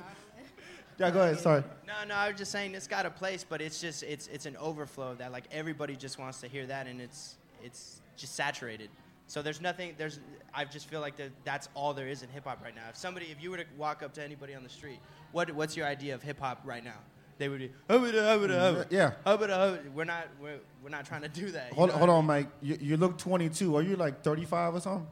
[0.98, 1.38] Yeah, go ahead.
[1.38, 1.62] Sorry.
[1.86, 2.14] no, no.
[2.14, 5.10] I was just saying it's got a place, but it's just it's it's an overflow
[5.10, 5.32] of that.
[5.32, 8.88] Like everybody just wants to hear that, and it's it's just saturated.
[9.26, 9.94] So there's nothing.
[9.98, 10.20] There's
[10.54, 12.88] I just feel like that that's all there is in hip hop right now.
[12.88, 15.00] If somebody, if you were to walk up to anybody on the street,
[15.32, 16.98] what what's your idea of hip hop right now?
[17.38, 19.12] They would be, "Hubba hubba hubba." Yeah.
[19.26, 19.80] Hubba.
[19.94, 21.72] We're not we're, we're not trying to do that.
[21.74, 22.26] Hold, hold I on, mean?
[22.26, 22.48] Mike.
[22.62, 23.76] You, you look 22.
[23.76, 25.06] Are you like 35 or something?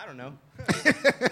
[0.00, 0.32] I, I don't know.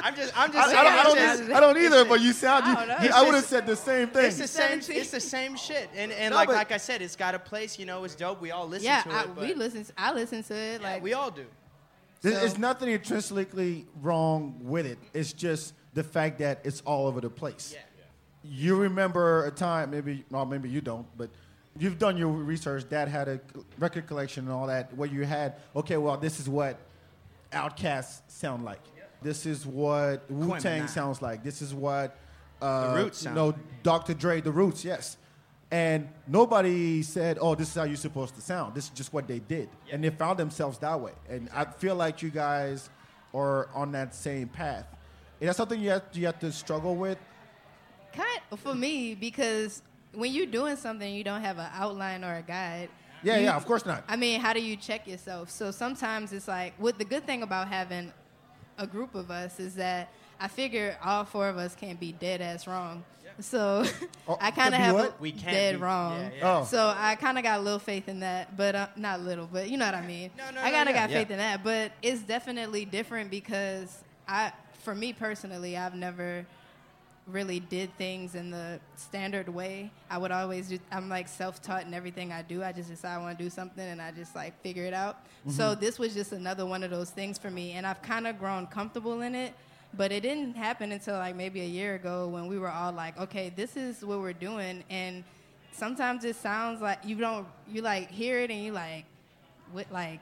[0.00, 0.78] I'm just I'm just I, saying.
[0.78, 2.66] I don't, I, don't, just- I don't either, but you sound.
[2.66, 4.26] You, I don't you- I would have said the same thing.
[4.26, 4.80] It's the same.
[4.80, 4.96] 17.
[5.00, 7.38] It's the same shit, and and No, like but- like I said, it's got a
[7.38, 7.78] place.
[7.78, 8.40] You know, it's dope.
[8.40, 9.36] We all listen Yeah, to I, it.
[9.36, 9.84] we listen.
[9.84, 10.80] To, I listen to it.
[10.80, 11.46] yeah, Like we all do.
[12.22, 14.98] There's, So- there's nothing intrinsically wrong with it.
[15.12, 17.72] It's just the fact that it's all over the place.
[17.74, 17.80] Yeah.
[18.44, 21.28] You remember a time, maybe, no, maybe you don't, but
[21.76, 22.88] you've done your research.
[22.88, 23.40] Dad had a
[23.78, 26.78] record collection and all that, where you had, okay, well, this is what
[27.52, 28.80] Outkast sound like.
[29.22, 31.42] This is what Wu Tang sounds like.
[31.42, 32.16] This is what
[32.62, 33.82] uh, The Roots you sound know, like.
[33.82, 34.14] Dr.
[34.14, 35.16] Dre, The Roots, yes.
[35.70, 39.28] And nobody said, "Oh, this is how you're supposed to sound." This is just what
[39.28, 41.12] they did, and they found themselves that way.
[41.28, 42.88] And I feel like you guys
[43.34, 44.86] are on that same path.
[45.40, 47.18] Is that something you have, you have to struggle with?
[48.14, 49.82] Kind for me because
[50.14, 52.88] when you're doing something, you don't have an outline or a guide.
[53.22, 54.04] Yeah, You- yeah, of course not.
[54.08, 55.50] I mean, how do you check yourself?
[55.50, 58.12] So sometimes it's like, what the good thing about having
[58.78, 60.08] a group of us is that
[60.40, 63.04] I figure all four of us can't be dead ass wrong.
[63.40, 63.84] So
[64.26, 65.10] Oh, I kind of have what?
[65.10, 66.18] a We can't dead be- wrong.
[66.20, 66.58] yeah, yeah.
[66.60, 66.64] Oh.
[66.64, 69.68] So I kind of got a little faith in that, but uh, not little, but
[69.68, 70.30] you know what I mean.
[70.36, 71.18] No, no, I no, kind of yeah, got yeah.
[71.18, 74.52] faith in that, but it's definitely different because I,
[74.84, 76.46] for me personally, I've never
[77.30, 79.90] really did things in the standard way.
[80.10, 82.62] I would always do, I'm like self-taught in everything I do.
[82.62, 85.18] I just decide I want to do something and I just like figure it out.
[85.48, 85.80] So mm-hmm.
[85.80, 88.66] this was just another one of those things for me and I've kind of grown
[88.66, 89.54] comfortable in it.
[89.94, 93.18] But it didn't happen until like maybe a year ago when we were all like,
[93.18, 95.24] okay, this is what we're doing and
[95.72, 99.04] sometimes it sounds like you don't you like hear it and you like
[99.72, 100.20] what like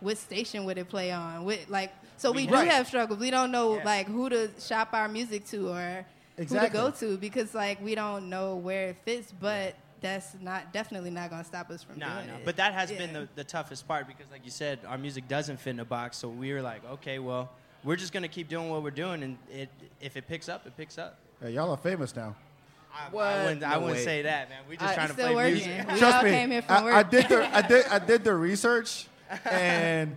[0.00, 1.44] what station would it play on?
[1.44, 3.20] What like so we, do have struggles.
[3.20, 3.84] We don't know Yeah.
[3.84, 6.04] like who to shop our music to or
[6.38, 6.78] Exactly.
[6.80, 10.72] who to go to because like we don't know where it fits, but that's not
[10.72, 12.34] definitely not gonna stop us from No, doing no.
[12.34, 12.44] it.
[12.44, 12.98] But that has Yeah.
[12.98, 15.84] been the, the toughest part because, like you said, our music doesn't fit in a
[15.84, 16.16] box.
[16.16, 17.50] So we were like, okay, well,
[17.84, 19.68] we're just gonna keep doing what we're doing, and it
[20.00, 21.18] if it picks up, it picks up.
[21.42, 22.34] Hey, y'all are famous now.
[22.94, 23.24] I, What?
[23.26, 24.58] I wouldn't, I wouldn't say that, man.
[24.68, 25.54] We're just I- trying to play working.
[25.54, 25.86] music.
[25.92, 26.94] We Trust me, came here from I, work.
[26.94, 29.06] I did the I did I did the research
[29.44, 30.16] and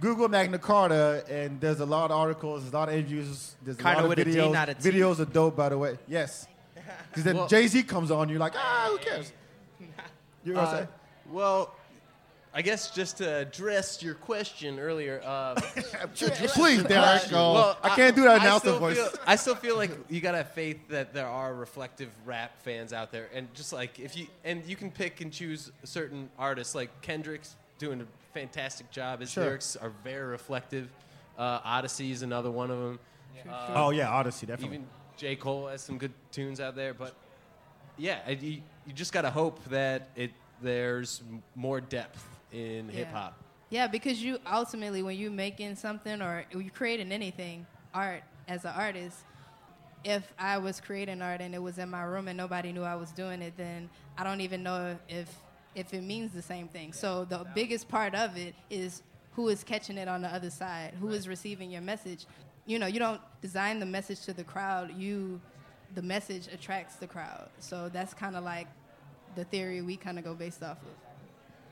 [0.00, 3.78] Google Magna Carta and there's a lot of articles, there's a lot of interviews, there's
[3.78, 4.52] a lot of with a D, videos.
[4.52, 4.90] not a T.
[4.90, 5.98] videos are dope, by the way.
[6.08, 6.46] Yes,
[7.10, 9.32] because then Well- Jay Z comes on, you're like, ah, who cares?
[10.44, 10.88] You know what I'm Uh, saying?
[11.30, 11.74] well,
[12.52, 15.22] I guess just to address your question earlier.
[15.24, 15.54] Uh,
[16.14, 17.30] Please, Derek.
[17.30, 17.52] go.
[17.54, 18.96] well, I can't do that announcer voice.
[18.96, 22.92] Feel, I still feel like you gotta have faith that there are reflective rap fans
[22.92, 26.74] out there, and just like if you and you can pick and choose certain artists.
[26.74, 29.20] Like Kendrick's doing a fantastic job.
[29.20, 29.44] His Sure.
[29.44, 30.88] lyrics are very reflective.
[31.38, 32.98] Uh, Oddisee is another one of them.
[33.74, 34.76] oh yeah, Oddisee, definitely.
[34.76, 35.36] Even J.
[35.36, 37.14] Cole has some good tunes out there, but
[37.96, 41.22] yeah, I- you, you just gotta hope that it there's
[41.56, 42.92] more depth in Yeah.
[42.94, 43.34] hip hop.
[43.70, 48.72] Yeah, because you ultimately, when you're making something or you're creating anything, art as an
[48.76, 49.24] artist,
[50.04, 52.94] if I was creating art and it was in my room and nobody knew I
[52.94, 55.34] was doing it, then I don't even know if
[55.74, 56.92] if it means the same thing.
[56.92, 60.92] So the biggest part of it is who is catching it on the other side,
[61.00, 62.26] who is receiving your message.
[62.66, 64.92] You know, you don't design the message to the crowd.
[64.96, 65.40] You,
[65.94, 67.48] the message attracts the crowd.
[67.58, 68.68] So that's kind of like
[69.34, 70.88] the theory we kind of go based off of.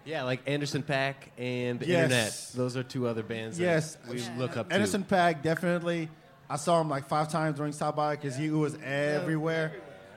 [0.06, 2.02] Yeah, like Anderson .Paak and the Yes.
[2.04, 2.50] Internet.
[2.56, 3.96] Those are two other bands Yes.
[3.96, 4.34] that we Yeah.
[4.38, 4.74] look up to.
[4.74, 6.08] Anderson .Paak definitely.
[6.48, 9.74] I saw him like five times during South by because he was everywhere.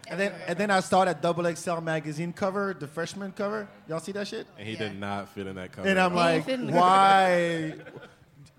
[0.10, 3.68] And then and then I saw that Double XL magazine cover, the freshman cover.
[3.88, 4.46] Y'all see that shit?
[4.58, 4.80] And he Yeah.
[4.90, 5.88] did not fit in that cover.
[5.88, 7.74] And I'm like, ain't fitting why?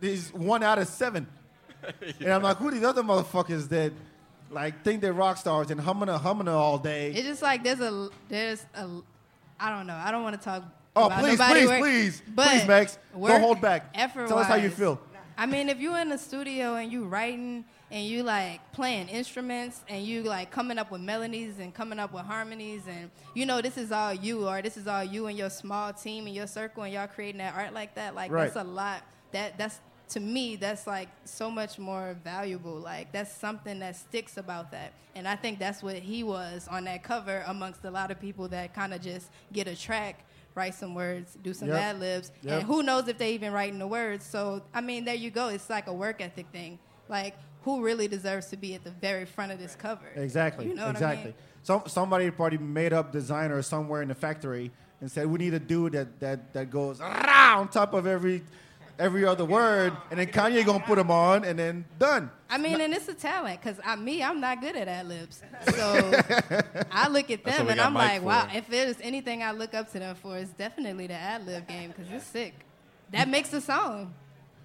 [0.01, 1.27] He's one out of seven.
[2.21, 3.93] And I'm like, who these other motherfuckers that
[4.51, 7.11] like think they're rock stars and humming a humming all day?
[7.13, 8.89] It's just like there's a there's a
[9.61, 9.95] I don't know.
[9.97, 10.63] I don't want to talk.
[10.97, 13.91] Oh, about please, nobody please, work, please, but please, Megz, don't hold back.
[13.95, 15.01] effort Tell us how you wise, feel.
[15.37, 19.83] I mean, if you're in the studio and you writing and you like playing instruments
[19.89, 23.61] and you like coming up with melodies and coming up with harmonies and you know
[23.61, 26.47] this is all you or this is all you and your small team and your
[26.47, 28.45] circle and y'all creating that art like that, like Right.
[28.45, 29.03] that's a lot.
[29.33, 32.75] That that's to me that's like so much more valuable.
[32.77, 34.93] Like that's something that sticks about that.
[35.15, 38.49] And I think that's what he was on that cover amongst a lot of people
[38.49, 41.77] that kind of just get a track, write some words, do some Yep.
[41.81, 42.53] ad libs, Yep.
[42.53, 44.25] and who knows if they even writing the words.
[44.25, 45.49] So I mean, there you go.
[45.49, 46.79] It's like a work ethic thing.
[47.09, 50.07] Like who really deserves to be at the very front of this cover?
[50.15, 50.69] Exactly.
[50.69, 51.23] You know what exactly.
[51.23, 51.35] I mean?
[51.63, 55.59] Some somebody probably made up designer somewhere in the factory and said we need a
[55.59, 58.43] dude that that that goes on top of every
[58.99, 62.31] every other word, and then Kanye gonna put him on, and then done.
[62.49, 65.43] I mean, and it's a talent because I, me, I'm not good at ad libs.
[65.75, 66.23] So
[66.93, 68.59] I look at them and I'm Mike like, wow, for.
[68.59, 71.91] if there's anything I look up to them for, it's definitely the ad lib game
[71.91, 72.55] because it's sick.
[73.11, 74.15] That makes the song.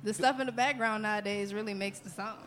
[0.03, 2.37] The stuff in the background nowadays really makes the song.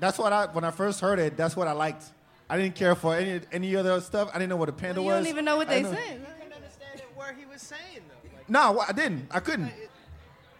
[0.00, 1.36] That's what I when I first heard it.
[1.36, 2.04] That's what I liked.
[2.48, 4.30] I didn't care for any any other stuff.
[4.32, 5.14] I didn't know what a panda you was.
[5.18, 6.18] You don't even know what they didn't say.
[6.38, 8.36] couldn't understand what he was saying though.
[8.36, 9.28] Like, No, I didn't.
[9.30, 9.70] I couldn't.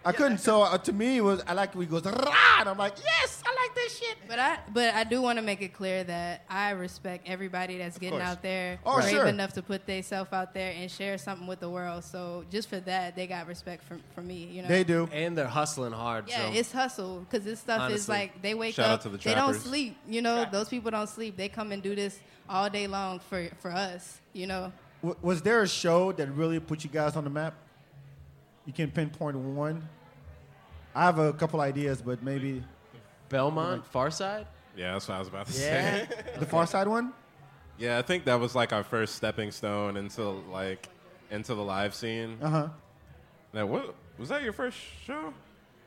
[0.05, 0.37] I couldn't.
[0.37, 2.93] So uh, to me, it was I like when he goes rah, and I'm like,
[3.03, 4.17] yes, I like this shit.
[4.27, 7.97] But I but I do want to make it clear that I respect everybody that's
[7.97, 8.29] getting course.
[8.29, 9.25] out there, Oh, brave sure.
[9.25, 12.03] enough to put themselves out there and share something with the world.
[12.03, 14.45] So just for that, they got respect from from me.
[14.51, 14.67] You know.
[14.67, 15.09] They do.
[15.11, 16.25] And they're hustling hard.
[16.27, 16.57] Yeah, so.
[16.59, 19.33] it's hustle because this stuff is like they wake Shout out up, to the they
[19.33, 19.97] don't sleep.
[20.07, 21.35] You know, those people don't sleep.
[21.35, 24.19] They come and do this all day long for for us.
[24.33, 24.71] You know.
[25.01, 27.55] W- was there a show that really put you guys on the map?
[28.65, 29.87] You can pinpoint one.
[30.93, 32.63] I have a couple ideas, but maybe
[33.29, 34.47] Belmont, Far Side.
[34.75, 36.05] Yeah, that's what I was about to Yeah.
[36.05, 36.07] say.
[36.39, 37.13] the Far Side one.
[37.77, 40.87] Yeah, I think that was like our first stepping stone into like
[41.31, 42.37] into the live scene.
[42.41, 42.67] Uh huh.
[43.53, 45.33] Now, what was that your first show?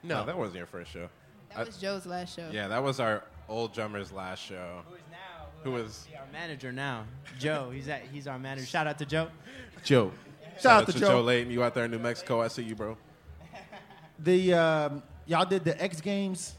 [0.03, 0.25] No.
[0.25, 1.09] that wasn't your first show.
[1.57, 2.49] That was Joe's last show.
[2.53, 4.83] Yeah, that was our old drummer's last show.
[4.89, 5.17] Who is now?
[5.65, 7.05] Who was Our manager now,
[7.39, 7.71] Joe.
[7.73, 8.67] He's at, he's our manager.
[8.67, 9.29] Shout out to Joe.
[9.83, 10.13] Joe.
[10.61, 11.09] Shout, out to, to Joe.
[11.09, 11.53] Joe Layton.
[11.53, 12.41] You out there in New Mexico?
[12.41, 12.97] I see you, bro.
[14.19, 16.55] The um, y'all did the X Games.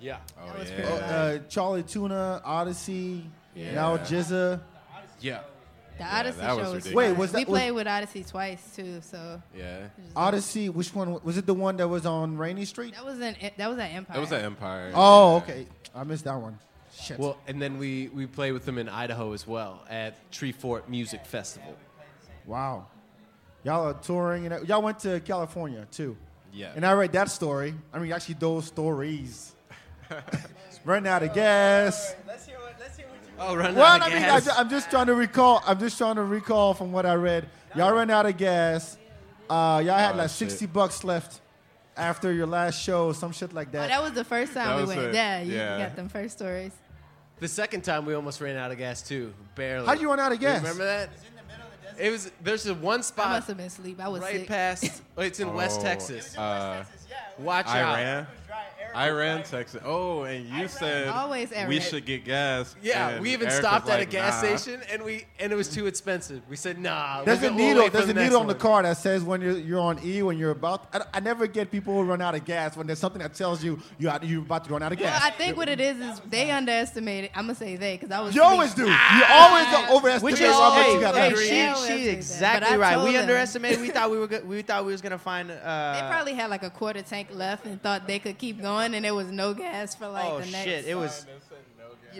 [0.00, 0.18] Yeah.
[0.38, 0.54] Oh yeah.
[0.64, 3.22] pretty Uh, Charlie Tuna, Oddisee,
[3.54, 3.74] Yeah.
[3.74, 4.60] now GZA.
[5.20, 5.40] Yeah.
[5.96, 6.94] The Oddisee that show was ridiculous.
[6.94, 7.18] Wait, fun.
[7.18, 9.86] was that- we was- played with Oddisee twice too, so yeah.
[10.16, 10.68] Oddisee.
[10.70, 11.46] Which one was it?
[11.46, 12.94] The one that was on Rainey Street?
[12.94, 14.14] that was an that was an Empire.
[14.14, 14.90] That was at Empire.
[14.94, 15.66] Oh, okay.
[15.94, 16.58] I missed that one.
[17.00, 17.18] Shit.
[17.18, 21.24] Well, and then we we play with them in Idaho as well at Treefort Music
[21.24, 21.76] Festival.
[22.46, 22.86] wow.
[23.64, 26.16] Y'all are touring, and y'all went to California too.
[26.52, 26.72] Yeah.
[26.76, 27.74] And I read that story.
[27.92, 29.52] I mean, actually, those stories.
[30.84, 32.14] Running out of gas.
[32.26, 32.74] Let's hear what.
[32.78, 33.32] Let's hear what you.
[33.38, 35.62] Oh, run Well, I mean, I, ju- I'm just trying to recall.
[35.66, 37.48] I'm just trying to recall from what I read.
[37.74, 38.98] Y'all ran out of gas.
[39.48, 40.50] Uh, y'all had Oh, like shit.
[40.50, 41.40] 60 bucks left
[41.96, 43.88] after your last show, some shit like Oh, that.
[43.88, 45.00] that was the first time That we went.
[45.08, 45.14] it.
[45.14, 45.78] Yeah, you Yeah.
[45.78, 46.72] got them first stories.
[47.40, 49.86] The second time we almost ran out of gas too, barely.
[49.86, 50.60] How'd you run out of gas?
[50.62, 51.10] Remember that?
[51.98, 54.00] It was there's a one I spot must have been asleep.
[54.00, 54.48] I was right sick.
[54.48, 55.02] past.
[55.16, 56.36] oh, it's in West Oh, Texas.
[56.36, 56.84] Uh,
[57.38, 58.26] Watch out.
[58.94, 59.40] Iraan.
[59.40, 59.82] Iraan, Texas.
[59.84, 61.80] Oh, and you said Always we Iraan.
[61.82, 62.74] should get gas.
[62.82, 64.56] Yeah, and we even Eric stopped was at a like, gas nah.
[64.56, 66.42] station and we and it was too expensive.
[66.48, 67.22] We said nah.
[67.24, 67.82] There's we'll a go- we'll needle.
[67.82, 68.60] wait for There's a next needle on the one.
[68.60, 70.88] car that says when you're, you're on E when you're about.
[70.92, 73.62] I, I never get people who run out of gas when there's something that tells
[73.64, 75.22] you you are, you're about to run out of Well, gas.
[75.22, 77.30] I think what it is is they underestimated.
[77.34, 78.34] I'm gonna say they because I was.
[78.34, 78.82] you always do.
[78.84, 78.98] asleep.
[79.18, 81.36] You always do overestimate Which is how much hey, you got hey, left.
[81.36, 82.56] They she, underestimated she's that.
[82.56, 82.94] exactly But I right.
[82.94, 83.22] told We them.
[83.22, 83.80] underestimated.
[83.80, 84.48] We thought we were good.
[84.48, 85.50] we thought we was gonna find.
[85.64, 88.83] Uh, They probably had like a quarter tank left and thought they could keep going,
[88.92, 90.64] and it was no gas for like oh the next.
[90.64, 90.84] shit!
[90.86, 91.24] It was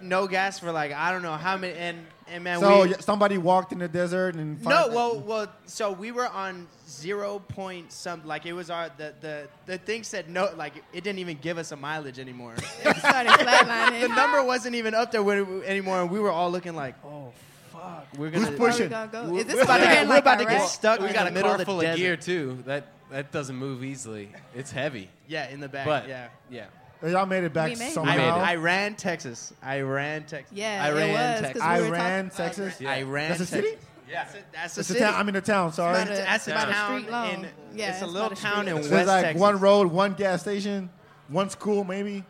[0.03, 1.75] no gas for like I don't know how many.
[1.75, 4.71] And and man, So we somebody walked in the desert and no.
[4.71, 5.53] find- Well, well.
[5.67, 8.23] So we were on zero point some.
[8.27, 10.49] Like it was our the the the thing said no.
[10.57, 12.55] Like it didn't even give us a mileage anymore.
[12.85, 14.01] It started flatlining.
[14.01, 17.33] the number wasn't even up there when, anymore, and we were all looking like, oh
[17.73, 18.89] fuck, we're gonna Who's Where we pushing?
[18.89, 19.37] gonna go?
[19.37, 20.69] Is this we're about to gonna get, end we're about to get Iraq?
[20.69, 21.93] stuck We got a middle car of the full desert.
[21.93, 22.63] of gear too.
[22.67, 24.31] That that doesn't move easily.
[24.55, 25.09] It's heavy.
[25.29, 25.87] Yeah, in the back.
[25.87, 26.29] But yeah.
[26.51, 26.67] yeah.
[27.03, 27.91] Y'all made it back We made it.
[27.91, 28.45] I, somehow.
[28.47, 29.53] Iraan, Texas.
[29.63, 30.57] Iraan, Texas.
[30.57, 31.13] Yeah, Iraan, it was.
[31.13, 31.63] 'cause Texas.
[31.83, 32.81] we were Iraan, talking- Texas.
[32.81, 32.99] Yeah.
[33.03, 33.49] Iraan, That's a Texas.
[33.51, 33.69] city?
[34.09, 35.01] Yeah, that's a, that's a It's a city.
[35.01, 35.15] town.
[35.15, 35.73] I mean, a town.
[35.73, 35.95] Sorry.
[36.03, 37.31] About a- That's a about a town street long.
[37.31, 38.77] in- Yeah, it's a little about a town street.
[38.77, 39.41] in So West it's like Texas.
[39.41, 40.91] one road, one gas station,
[41.29, 42.25] one school, maybe.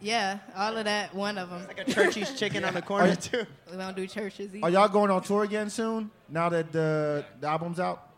[0.00, 1.14] Yeah, all of that.
[1.14, 1.66] One of them.
[1.66, 3.46] like a Churchy's chicken on the corner too.
[3.70, 4.66] We don't do churches either.
[4.66, 6.10] Are y'all going on tour again soon?
[6.28, 8.10] Now that the, the album's out.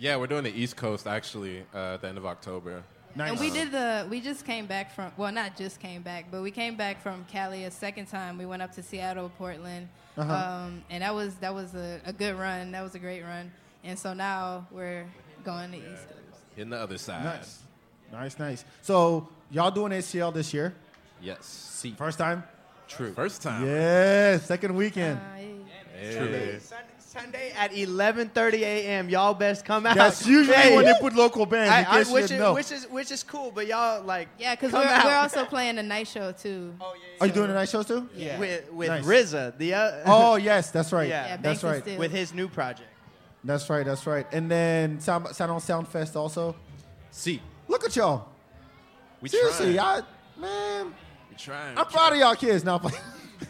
[0.00, 2.82] Yeah, we're doing the East Coast actually uh, at the end of October.
[3.14, 3.32] Nice.
[3.32, 4.06] And we did the.
[4.08, 5.12] We just came back from.
[5.18, 8.38] Well, not just came back, but we came back from Cali a second time.
[8.38, 10.32] We went up to Seattle, Portland, Uh-huh.
[10.32, 12.72] um, and that was that was a, a good run.
[12.72, 13.50] That was a great run.
[13.84, 15.04] And so now we're
[15.44, 16.42] going to East Coast.
[16.56, 17.24] In the other side.
[17.24, 17.58] Nice,
[18.12, 18.64] nice, nice.
[18.82, 20.74] So y'all doing ACL this year?
[21.20, 21.44] Yes.
[21.44, 21.92] See.
[21.92, 22.42] First time?
[22.88, 23.12] True.
[23.12, 23.66] First time.
[23.66, 25.18] Yeah, second weekend.
[25.18, 26.00] Uh, yeah.
[26.00, 26.14] Hey.
[26.14, 26.58] Sunday,
[27.10, 29.08] Sunday at 11:30 a.m.
[29.08, 29.96] Y'all best come out.
[29.96, 31.68] That's usually Hey, when they put local bands.
[31.72, 32.54] I- in I- case which, is, know.
[32.54, 35.04] which is which is cool, but y'all like Yeah, because we're, out.
[35.04, 36.72] we're also playing a night show too.
[36.80, 37.00] Oh yeah.
[37.16, 37.16] yeah.
[37.20, 38.08] Are you doing the night shows too?
[38.14, 38.38] Yeah.
[38.38, 39.04] with with Nice.
[39.04, 41.08] RZA, the uh, Oh yes, that's right.
[41.08, 41.26] Yeah.
[41.26, 41.82] Yeah, that's right.
[41.82, 41.98] Steel.
[41.98, 42.88] with his new project.
[43.42, 43.84] That's right.
[43.84, 44.26] That's right.
[44.30, 46.54] And then Sound, Sound on Sound Fest also.
[47.10, 47.42] See.
[47.66, 48.28] Look at y'all.
[49.20, 50.02] We Seriously, trying.
[50.38, 50.94] I man,
[51.28, 51.76] We trying.
[51.76, 52.80] I'm proud of y'all kids now.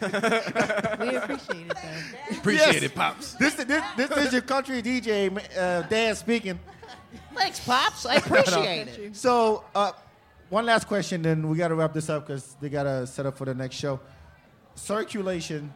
[0.01, 2.37] We appreciate it though.
[2.37, 2.83] Appreciate Yes.
[2.83, 3.33] it, pops.
[3.33, 6.59] this, this, this is your country DJ, uh, Dan speaking.
[7.35, 8.05] Thanks, Pops.
[8.05, 9.15] I appreciate it.
[9.15, 9.91] So, uh,
[10.49, 13.25] one last question, then we got to wrap this up because they got to set
[13.25, 13.99] up for the next show.
[14.75, 15.69] CirQlation,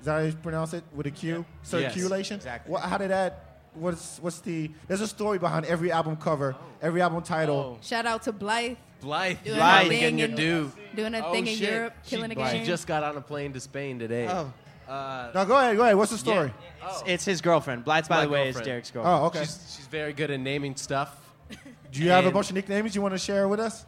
[0.00, 1.44] is that how you pronounce it with a Q?
[1.64, 2.36] CirQlation.
[2.36, 2.72] exactly.
[2.72, 3.48] What, how did that?
[3.74, 4.70] What's what's the?
[4.86, 7.78] There's a story behind every album cover, every album title.
[7.82, 9.38] Shout out to Blythe Blythe.
[9.44, 10.72] Doing you her finally thing getting your due.
[10.94, 11.70] Doing a Oh, thing in shit.
[11.72, 12.64] Europe, She- killing the She game.
[12.66, 14.26] just got on a plane to Spain today.
[14.28, 14.52] Oh.
[14.88, 15.96] Uh, Now go ahead, go ahead.
[15.96, 16.52] What's the story?
[16.84, 17.02] oh.
[17.06, 17.84] It's his girlfriend.
[17.84, 18.60] Blythe's, by My the way, is.
[18.60, 19.22] Derek's girlfriend.
[19.22, 19.40] Oh, okay.
[19.44, 21.16] She's, she's very good at naming stuff.
[21.92, 23.84] Do you have a bunch of nicknames you want to share with us?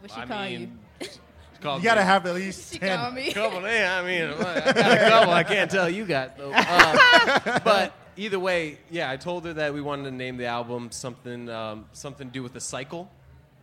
[0.00, 1.06] What she I call mean, you?
[1.60, 2.98] You gotta me- have at least She ten.
[2.98, 3.32] call me.
[3.32, 3.62] couple.
[3.62, 5.32] Yeah, I mean, I got a couple.
[5.34, 6.52] I can't tell you got though.
[6.54, 10.90] Uh, but either way, yeah, I told her that we wanted to name the album
[10.92, 13.10] something, um, something to do with the cycle,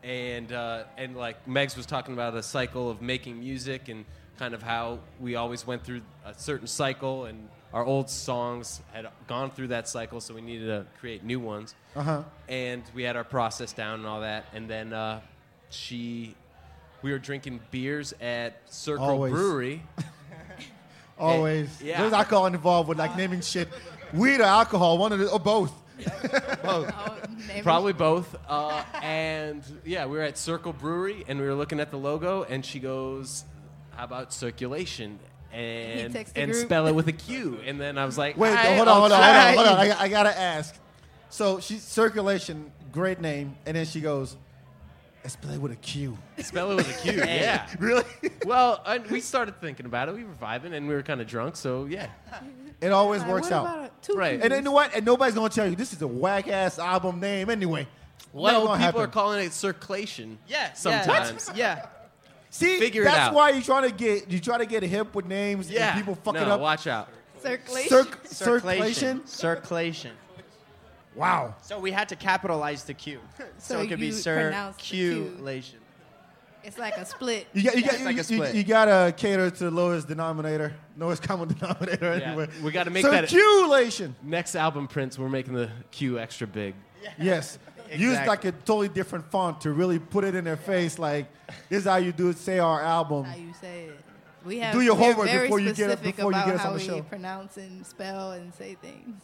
[0.05, 4.05] and uh, and like Megz was talking about a cycle of making music and
[4.37, 9.07] kind of how we always went through a certain cycle, and our old songs had
[9.27, 11.73] gone through that cycle, so we needed to create new ones.
[11.95, 12.23] Uh huh.
[12.49, 14.45] and we had our process down and all that.
[14.53, 15.21] And then uh,
[15.69, 16.35] she,
[17.01, 19.31] we were drinking beers at Circle Always.
[19.33, 19.81] Brewery.
[21.17, 21.81] Always.
[21.81, 22.01] yeah.
[22.01, 23.69] There's alcohol involved with like naming shit.
[24.13, 25.73] Weed or alcohol, one of the or both.
[26.63, 27.17] Oh,
[27.63, 28.35] Probably both.
[28.47, 32.43] Uh, and yeah, we were at Circle Brewery and we were looking at the logo,
[32.43, 33.45] and she goes,
[33.91, 35.19] "How about circulation?"
[35.53, 36.65] And and group.
[36.65, 37.59] spell it with a Q.
[37.65, 39.67] And then I was like, Wait, "Aight, hold on, I'll hold on, hold on, hold
[39.67, 39.91] on.
[39.91, 40.75] I, I gotta ask.
[41.29, 44.35] So she's circulation, great name, and then she goes,
[45.23, 47.13] "Let's play with a Q." Spell it with a Q.
[47.25, 47.67] yeah.
[47.79, 48.03] Really?
[48.45, 50.15] Well, I, we started thinking about it.
[50.15, 52.07] We were vibing and we were kind of drunk, so yeah.
[52.81, 53.65] It always Like, works what out.
[53.65, 54.39] about a two Right.
[54.39, 54.43] Qs?
[54.45, 54.93] And you know what?
[54.95, 57.87] And nobody's gonna tell you this is a whack ass album name anyway.
[58.33, 59.01] Well, people gonna happen.
[59.01, 60.37] are calling it circulation.
[60.47, 60.73] Yeah.
[60.73, 61.49] Sometimes.
[61.55, 61.75] Yeah.
[61.77, 61.85] yeah.
[62.49, 63.33] See, Figure it that's out.
[63.33, 65.89] why you trying to get you try to get hip with names Yeah.
[65.89, 66.59] and people fucking no, up.
[66.61, 67.09] watch out.
[67.41, 67.89] Circulation.
[67.89, 69.25] Circ- circulation.
[69.27, 70.11] Circulation.
[71.15, 71.55] Wow.
[71.61, 73.19] So we had to capitalize the Q.
[73.37, 75.23] So, So it could be you pronounce the Q.
[75.29, 75.79] circulation.
[76.65, 77.47] It's like a split.
[77.53, 78.53] You got you, Yeah, got, it's like you, a split.
[78.53, 82.17] you, you gotta cater to the lowest denominator, lowest common denominator.
[82.17, 84.15] Yeah, Anyway, we gotta make that- circulation.
[84.23, 86.75] Next album prints, we're making the Q extra big.
[87.19, 87.59] Yes.
[87.91, 88.27] Use Exactly.
[88.27, 90.97] like a totally different font to really put it in their face.
[90.97, 91.27] Like
[91.69, 92.37] this is how you do it.
[92.37, 93.25] Say our album.
[93.25, 93.99] How you say it.
[94.43, 96.77] We have Do your homework before you get up- before you get us how on
[96.77, 97.01] the we show.
[97.03, 99.21] pronounce and spell and say things.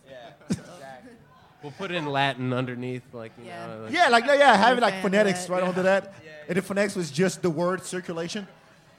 [1.64, 3.68] We'll put it in Latin underneath, like you Yeah.
[3.68, 3.82] know.
[3.84, 5.54] Like, Yeah, like yeah, have it like phonetics that.
[5.54, 6.14] right under that.
[6.48, 8.48] And the phonetics was just the word circulation.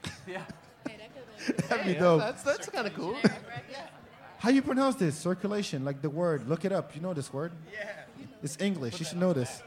[0.26, 0.42] Yeah.
[1.68, 2.20] That'd be dope.
[2.20, 3.16] That's that's kind of cool.
[4.38, 5.16] How you pronounce this?
[5.16, 6.48] Circulation, like the word.
[6.48, 6.94] Look it up.
[6.94, 7.52] You know this word?
[7.72, 7.88] Yeah.
[8.42, 8.98] It's English.
[9.00, 9.62] You should know this.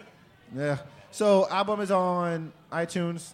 [0.56, 0.78] Yeah.
[1.12, 3.32] So album is on iTunes,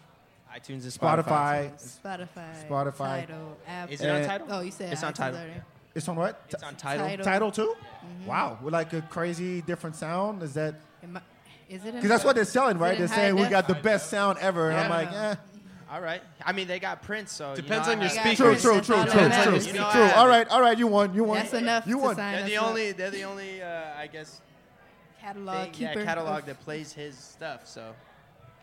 [0.55, 1.71] iTunes and Spotify.
[2.03, 2.67] Spotify.
[2.69, 2.97] Spotify.
[3.27, 3.57] Tidal.
[3.67, 3.93] Apple.
[3.93, 4.47] Is it on title?
[4.51, 5.39] Oh, you said It's on iTunes Tidal.
[5.39, 5.61] already.
[5.93, 6.41] It's on what?
[6.49, 7.05] It's on title.
[7.07, 7.25] Tidal.
[7.25, 7.75] Title too?
[8.25, 8.57] Wow.
[8.61, 10.41] With like a crazy different sound.
[10.43, 11.21] Is that Am I-
[11.69, 11.93] Is it?
[11.95, 12.95] because that's what they're selling, right?
[12.97, 14.95] They're in high saying we got the best sound ever, and I'm Yeah.
[14.97, 15.35] like, eh.
[15.91, 16.21] All right.
[16.45, 18.61] I mean, they got Prince, so Depends you on your I- got speakers.
[18.61, 19.57] True, true, true, true, true, true.
[19.59, 20.09] You know, True.
[20.15, 20.77] All right, all right.
[20.77, 21.13] You won.
[21.13, 21.39] You won.
[21.39, 22.15] That's enough You to won.
[22.15, 22.63] sign They're us the up.
[22.67, 22.91] only.
[22.93, 23.61] They're the only.
[23.61, 24.39] Uh, I guess.
[25.19, 27.67] catalog thing- yeah, catalog that plays his stuff.
[27.67, 27.93] So.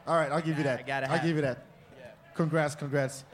[0.06, 0.78] All right, I'll give you that.
[0.80, 1.58] I gotta I'll give you that.
[2.34, 3.24] Congrats, congrats.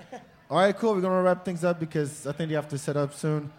[0.50, 0.94] All right, cool.
[0.94, 3.52] We're gonna wrap things up because I think you have to set up soon.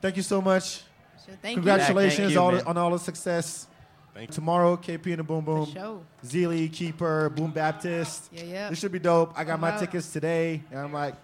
[0.00, 0.82] Thank you so much.
[1.18, 2.62] So thank Congratulations you, all man.
[2.66, 3.66] on all the success.
[4.14, 4.34] Thank you.
[4.34, 5.44] Tomorrow, KP and the Boom.
[5.44, 6.00] Boom, For sure.
[6.24, 8.28] Zeely, Keeper, Boom Baptist.
[8.32, 8.70] Yeah, yeah.
[8.70, 9.32] This should be dope.
[9.36, 9.78] I got my Wow.
[9.78, 11.14] tickets today, and I'm like,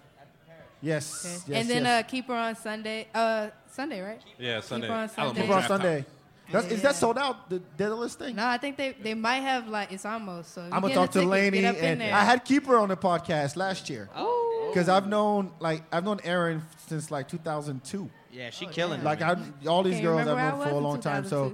[0.81, 1.33] yes, Okay.
[1.53, 2.03] yes, and then yes.
[2.03, 3.07] uh, keeper on Sunday.
[3.13, 4.21] Uh, Sunday, right?
[4.39, 4.87] Yeah, Sunday.
[4.89, 5.41] on Sunday.
[5.41, 6.05] Keeper on Sunday.
[6.49, 6.77] That's, is Yeah.
[6.83, 7.49] that sold out?
[7.49, 8.37] The Daedalus thing?
[8.37, 10.53] No, I think they, they might have like it's almost.
[10.53, 12.15] So I'm gonna talk to ticket, Laney, get up in and.
[12.15, 14.46] I had Keeper on the podcast last year Oh.
[14.67, 18.09] Because I've known like I've known Aaron since like 2002.
[18.31, 19.03] Yeah, she Oh, killing.
[19.03, 19.21] Like.
[19.21, 19.35] I,
[19.67, 21.25] all these Can't girls I've where known I for a was in long time.
[21.25, 21.49] So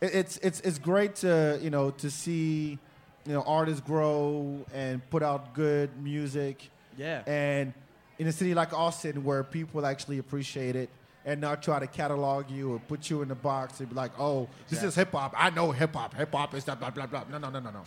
[0.00, 0.06] 2002.
[0.06, 2.78] it, it's it's it's great to you know to see
[3.26, 7.22] you know artists grow and put out good music yeah.
[7.26, 7.72] and
[8.18, 10.88] in a city like Austin where people actually appreciate it
[11.24, 14.12] and not try to catalog you or put you in the box and be like,
[14.18, 15.34] oh, this is hip hop.
[15.36, 16.14] I know hip hop.
[16.14, 17.24] Hip hop is that blah blah blah.
[17.30, 17.82] No no no no no.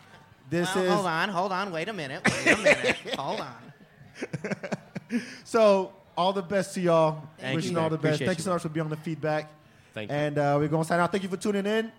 [0.50, 3.56] This Well, is hold on, hold on, wait a minute, wait a minute, hold on.
[5.44, 7.24] so all the best to y'all.
[7.38, 7.80] Thank Wishing you.
[7.80, 8.16] all the best.
[8.22, 8.46] Appreciate Thank you you.
[8.46, 9.50] so much for being on the feedback.
[9.94, 10.16] Thank you.
[10.18, 11.12] And uh, we're gonna sign out.
[11.12, 11.92] Thank you for tuning in.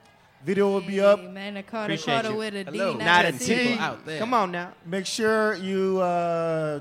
[0.44, 1.18] Video will be up.
[1.20, 2.36] Hey, Magna Carta Appreciate Carta you.
[2.36, 2.92] with a D, Hello.
[2.94, 3.44] not, Not a a T.
[3.44, 3.72] T.
[3.78, 4.18] out there.
[4.18, 4.72] Come on now.
[4.86, 6.80] Make sure you uh,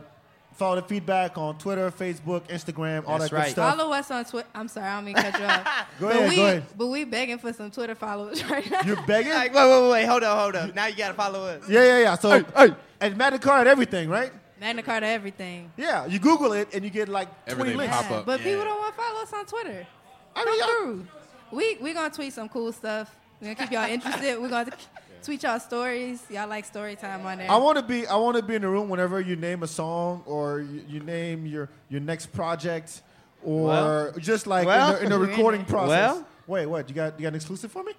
[0.54, 3.46] follow the feedback on Twitter, Facebook, Instagram, all That's that right.
[3.48, 3.78] good stuff.
[3.78, 4.48] Follow us on Twitter.
[4.56, 5.88] I'm sorry, I don't mean to cut you off.
[6.00, 6.64] Go but ahead, we, go ahead.
[6.78, 8.80] But we begging for some Twitter followers right now.
[8.86, 9.34] You're begging?
[9.34, 10.74] Like, wait, wait, wait, wait, hold up, hold up.
[10.74, 11.68] Now you gotta follow us.
[11.68, 12.16] yeah, yeah, yeah.
[12.16, 12.70] So, hey,
[13.02, 14.32] and Magna Carta everything, right?
[14.60, 15.72] Magna Carta everything.
[15.78, 17.96] Yeah, you Google it and you get like 20 links.
[17.96, 18.26] pop up.
[18.26, 18.46] But Yeah.
[18.48, 19.88] people don't want to follow us on Twitter.
[20.36, 21.08] I Come mean, y'all- through.
[21.52, 23.16] We we gonna tweet some cool stuff.
[23.42, 24.40] We're gonna keep y'all interested.
[24.40, 24.72] We're gonna
[25.24, 26.22] tweet y'all stories.
[26.30, 27.50] Y'all like story time on there.
[27.50, 28.06] I want to be.
[28.06, 31.00] I want to be in the room whenever you name a song or you, you
[31.00, 33.02] name your your next project
[33.44, 36.16] or Well- just like well- in the, in the We're in recording process.
[36.16, 36.90] Well- Wait, what?
[36.90, 37.94] You got you got an exclusive for me?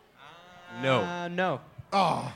[0.82, 1.00] no.
[1.00, 1.60] Uh, no.
[1.92, 2.32] Oh,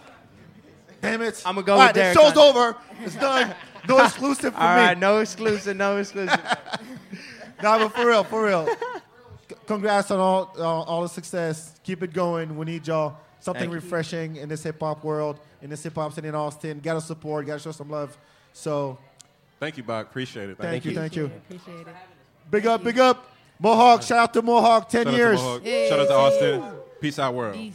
[1.00, 1.40] damn it!
[1.46, 2.76] I'ma go All with right, the Derek show's on- over.
[3.04, 3.54] It's done.
[3.88, 4.82] No exclusive for All me.
[4.82, 6.40] right, no exclusive, no exclusive.
[7.62, 8.66] Nah, but for real, for real.
[9.48, 11.78] C- Congrats on all uh, all the success.
[11.84, 12.56] Keep it going.
[12.58, 13.16] We need y'all.
[13.40, 13.76] something Thank you.
[13.76, 16.80] refreshing in this hip hop world, in this hip hop scene in Austin.
[16.80, 18.18] Got to support, got to show some love.
[18.52, 18.98] So
[19.60, 20.06] Thank you, Bach.
[20.06, 20.58] Appreciate it.
[20.58, 21.26] thank, you, thank you.
[21.26, 21.94] Appreciate it.
[22.50, 23.30] Big up, big up.
[23.60, 25.40] Mohawk, shout out to Mohawk, 10 Shout out to years.
[25.40, 25.64] Mohawk.
[25.64, 26.64] Shout out to Austin.
[27.00, 27.54] Peace out, world.
[27.54, 27.72] Peace.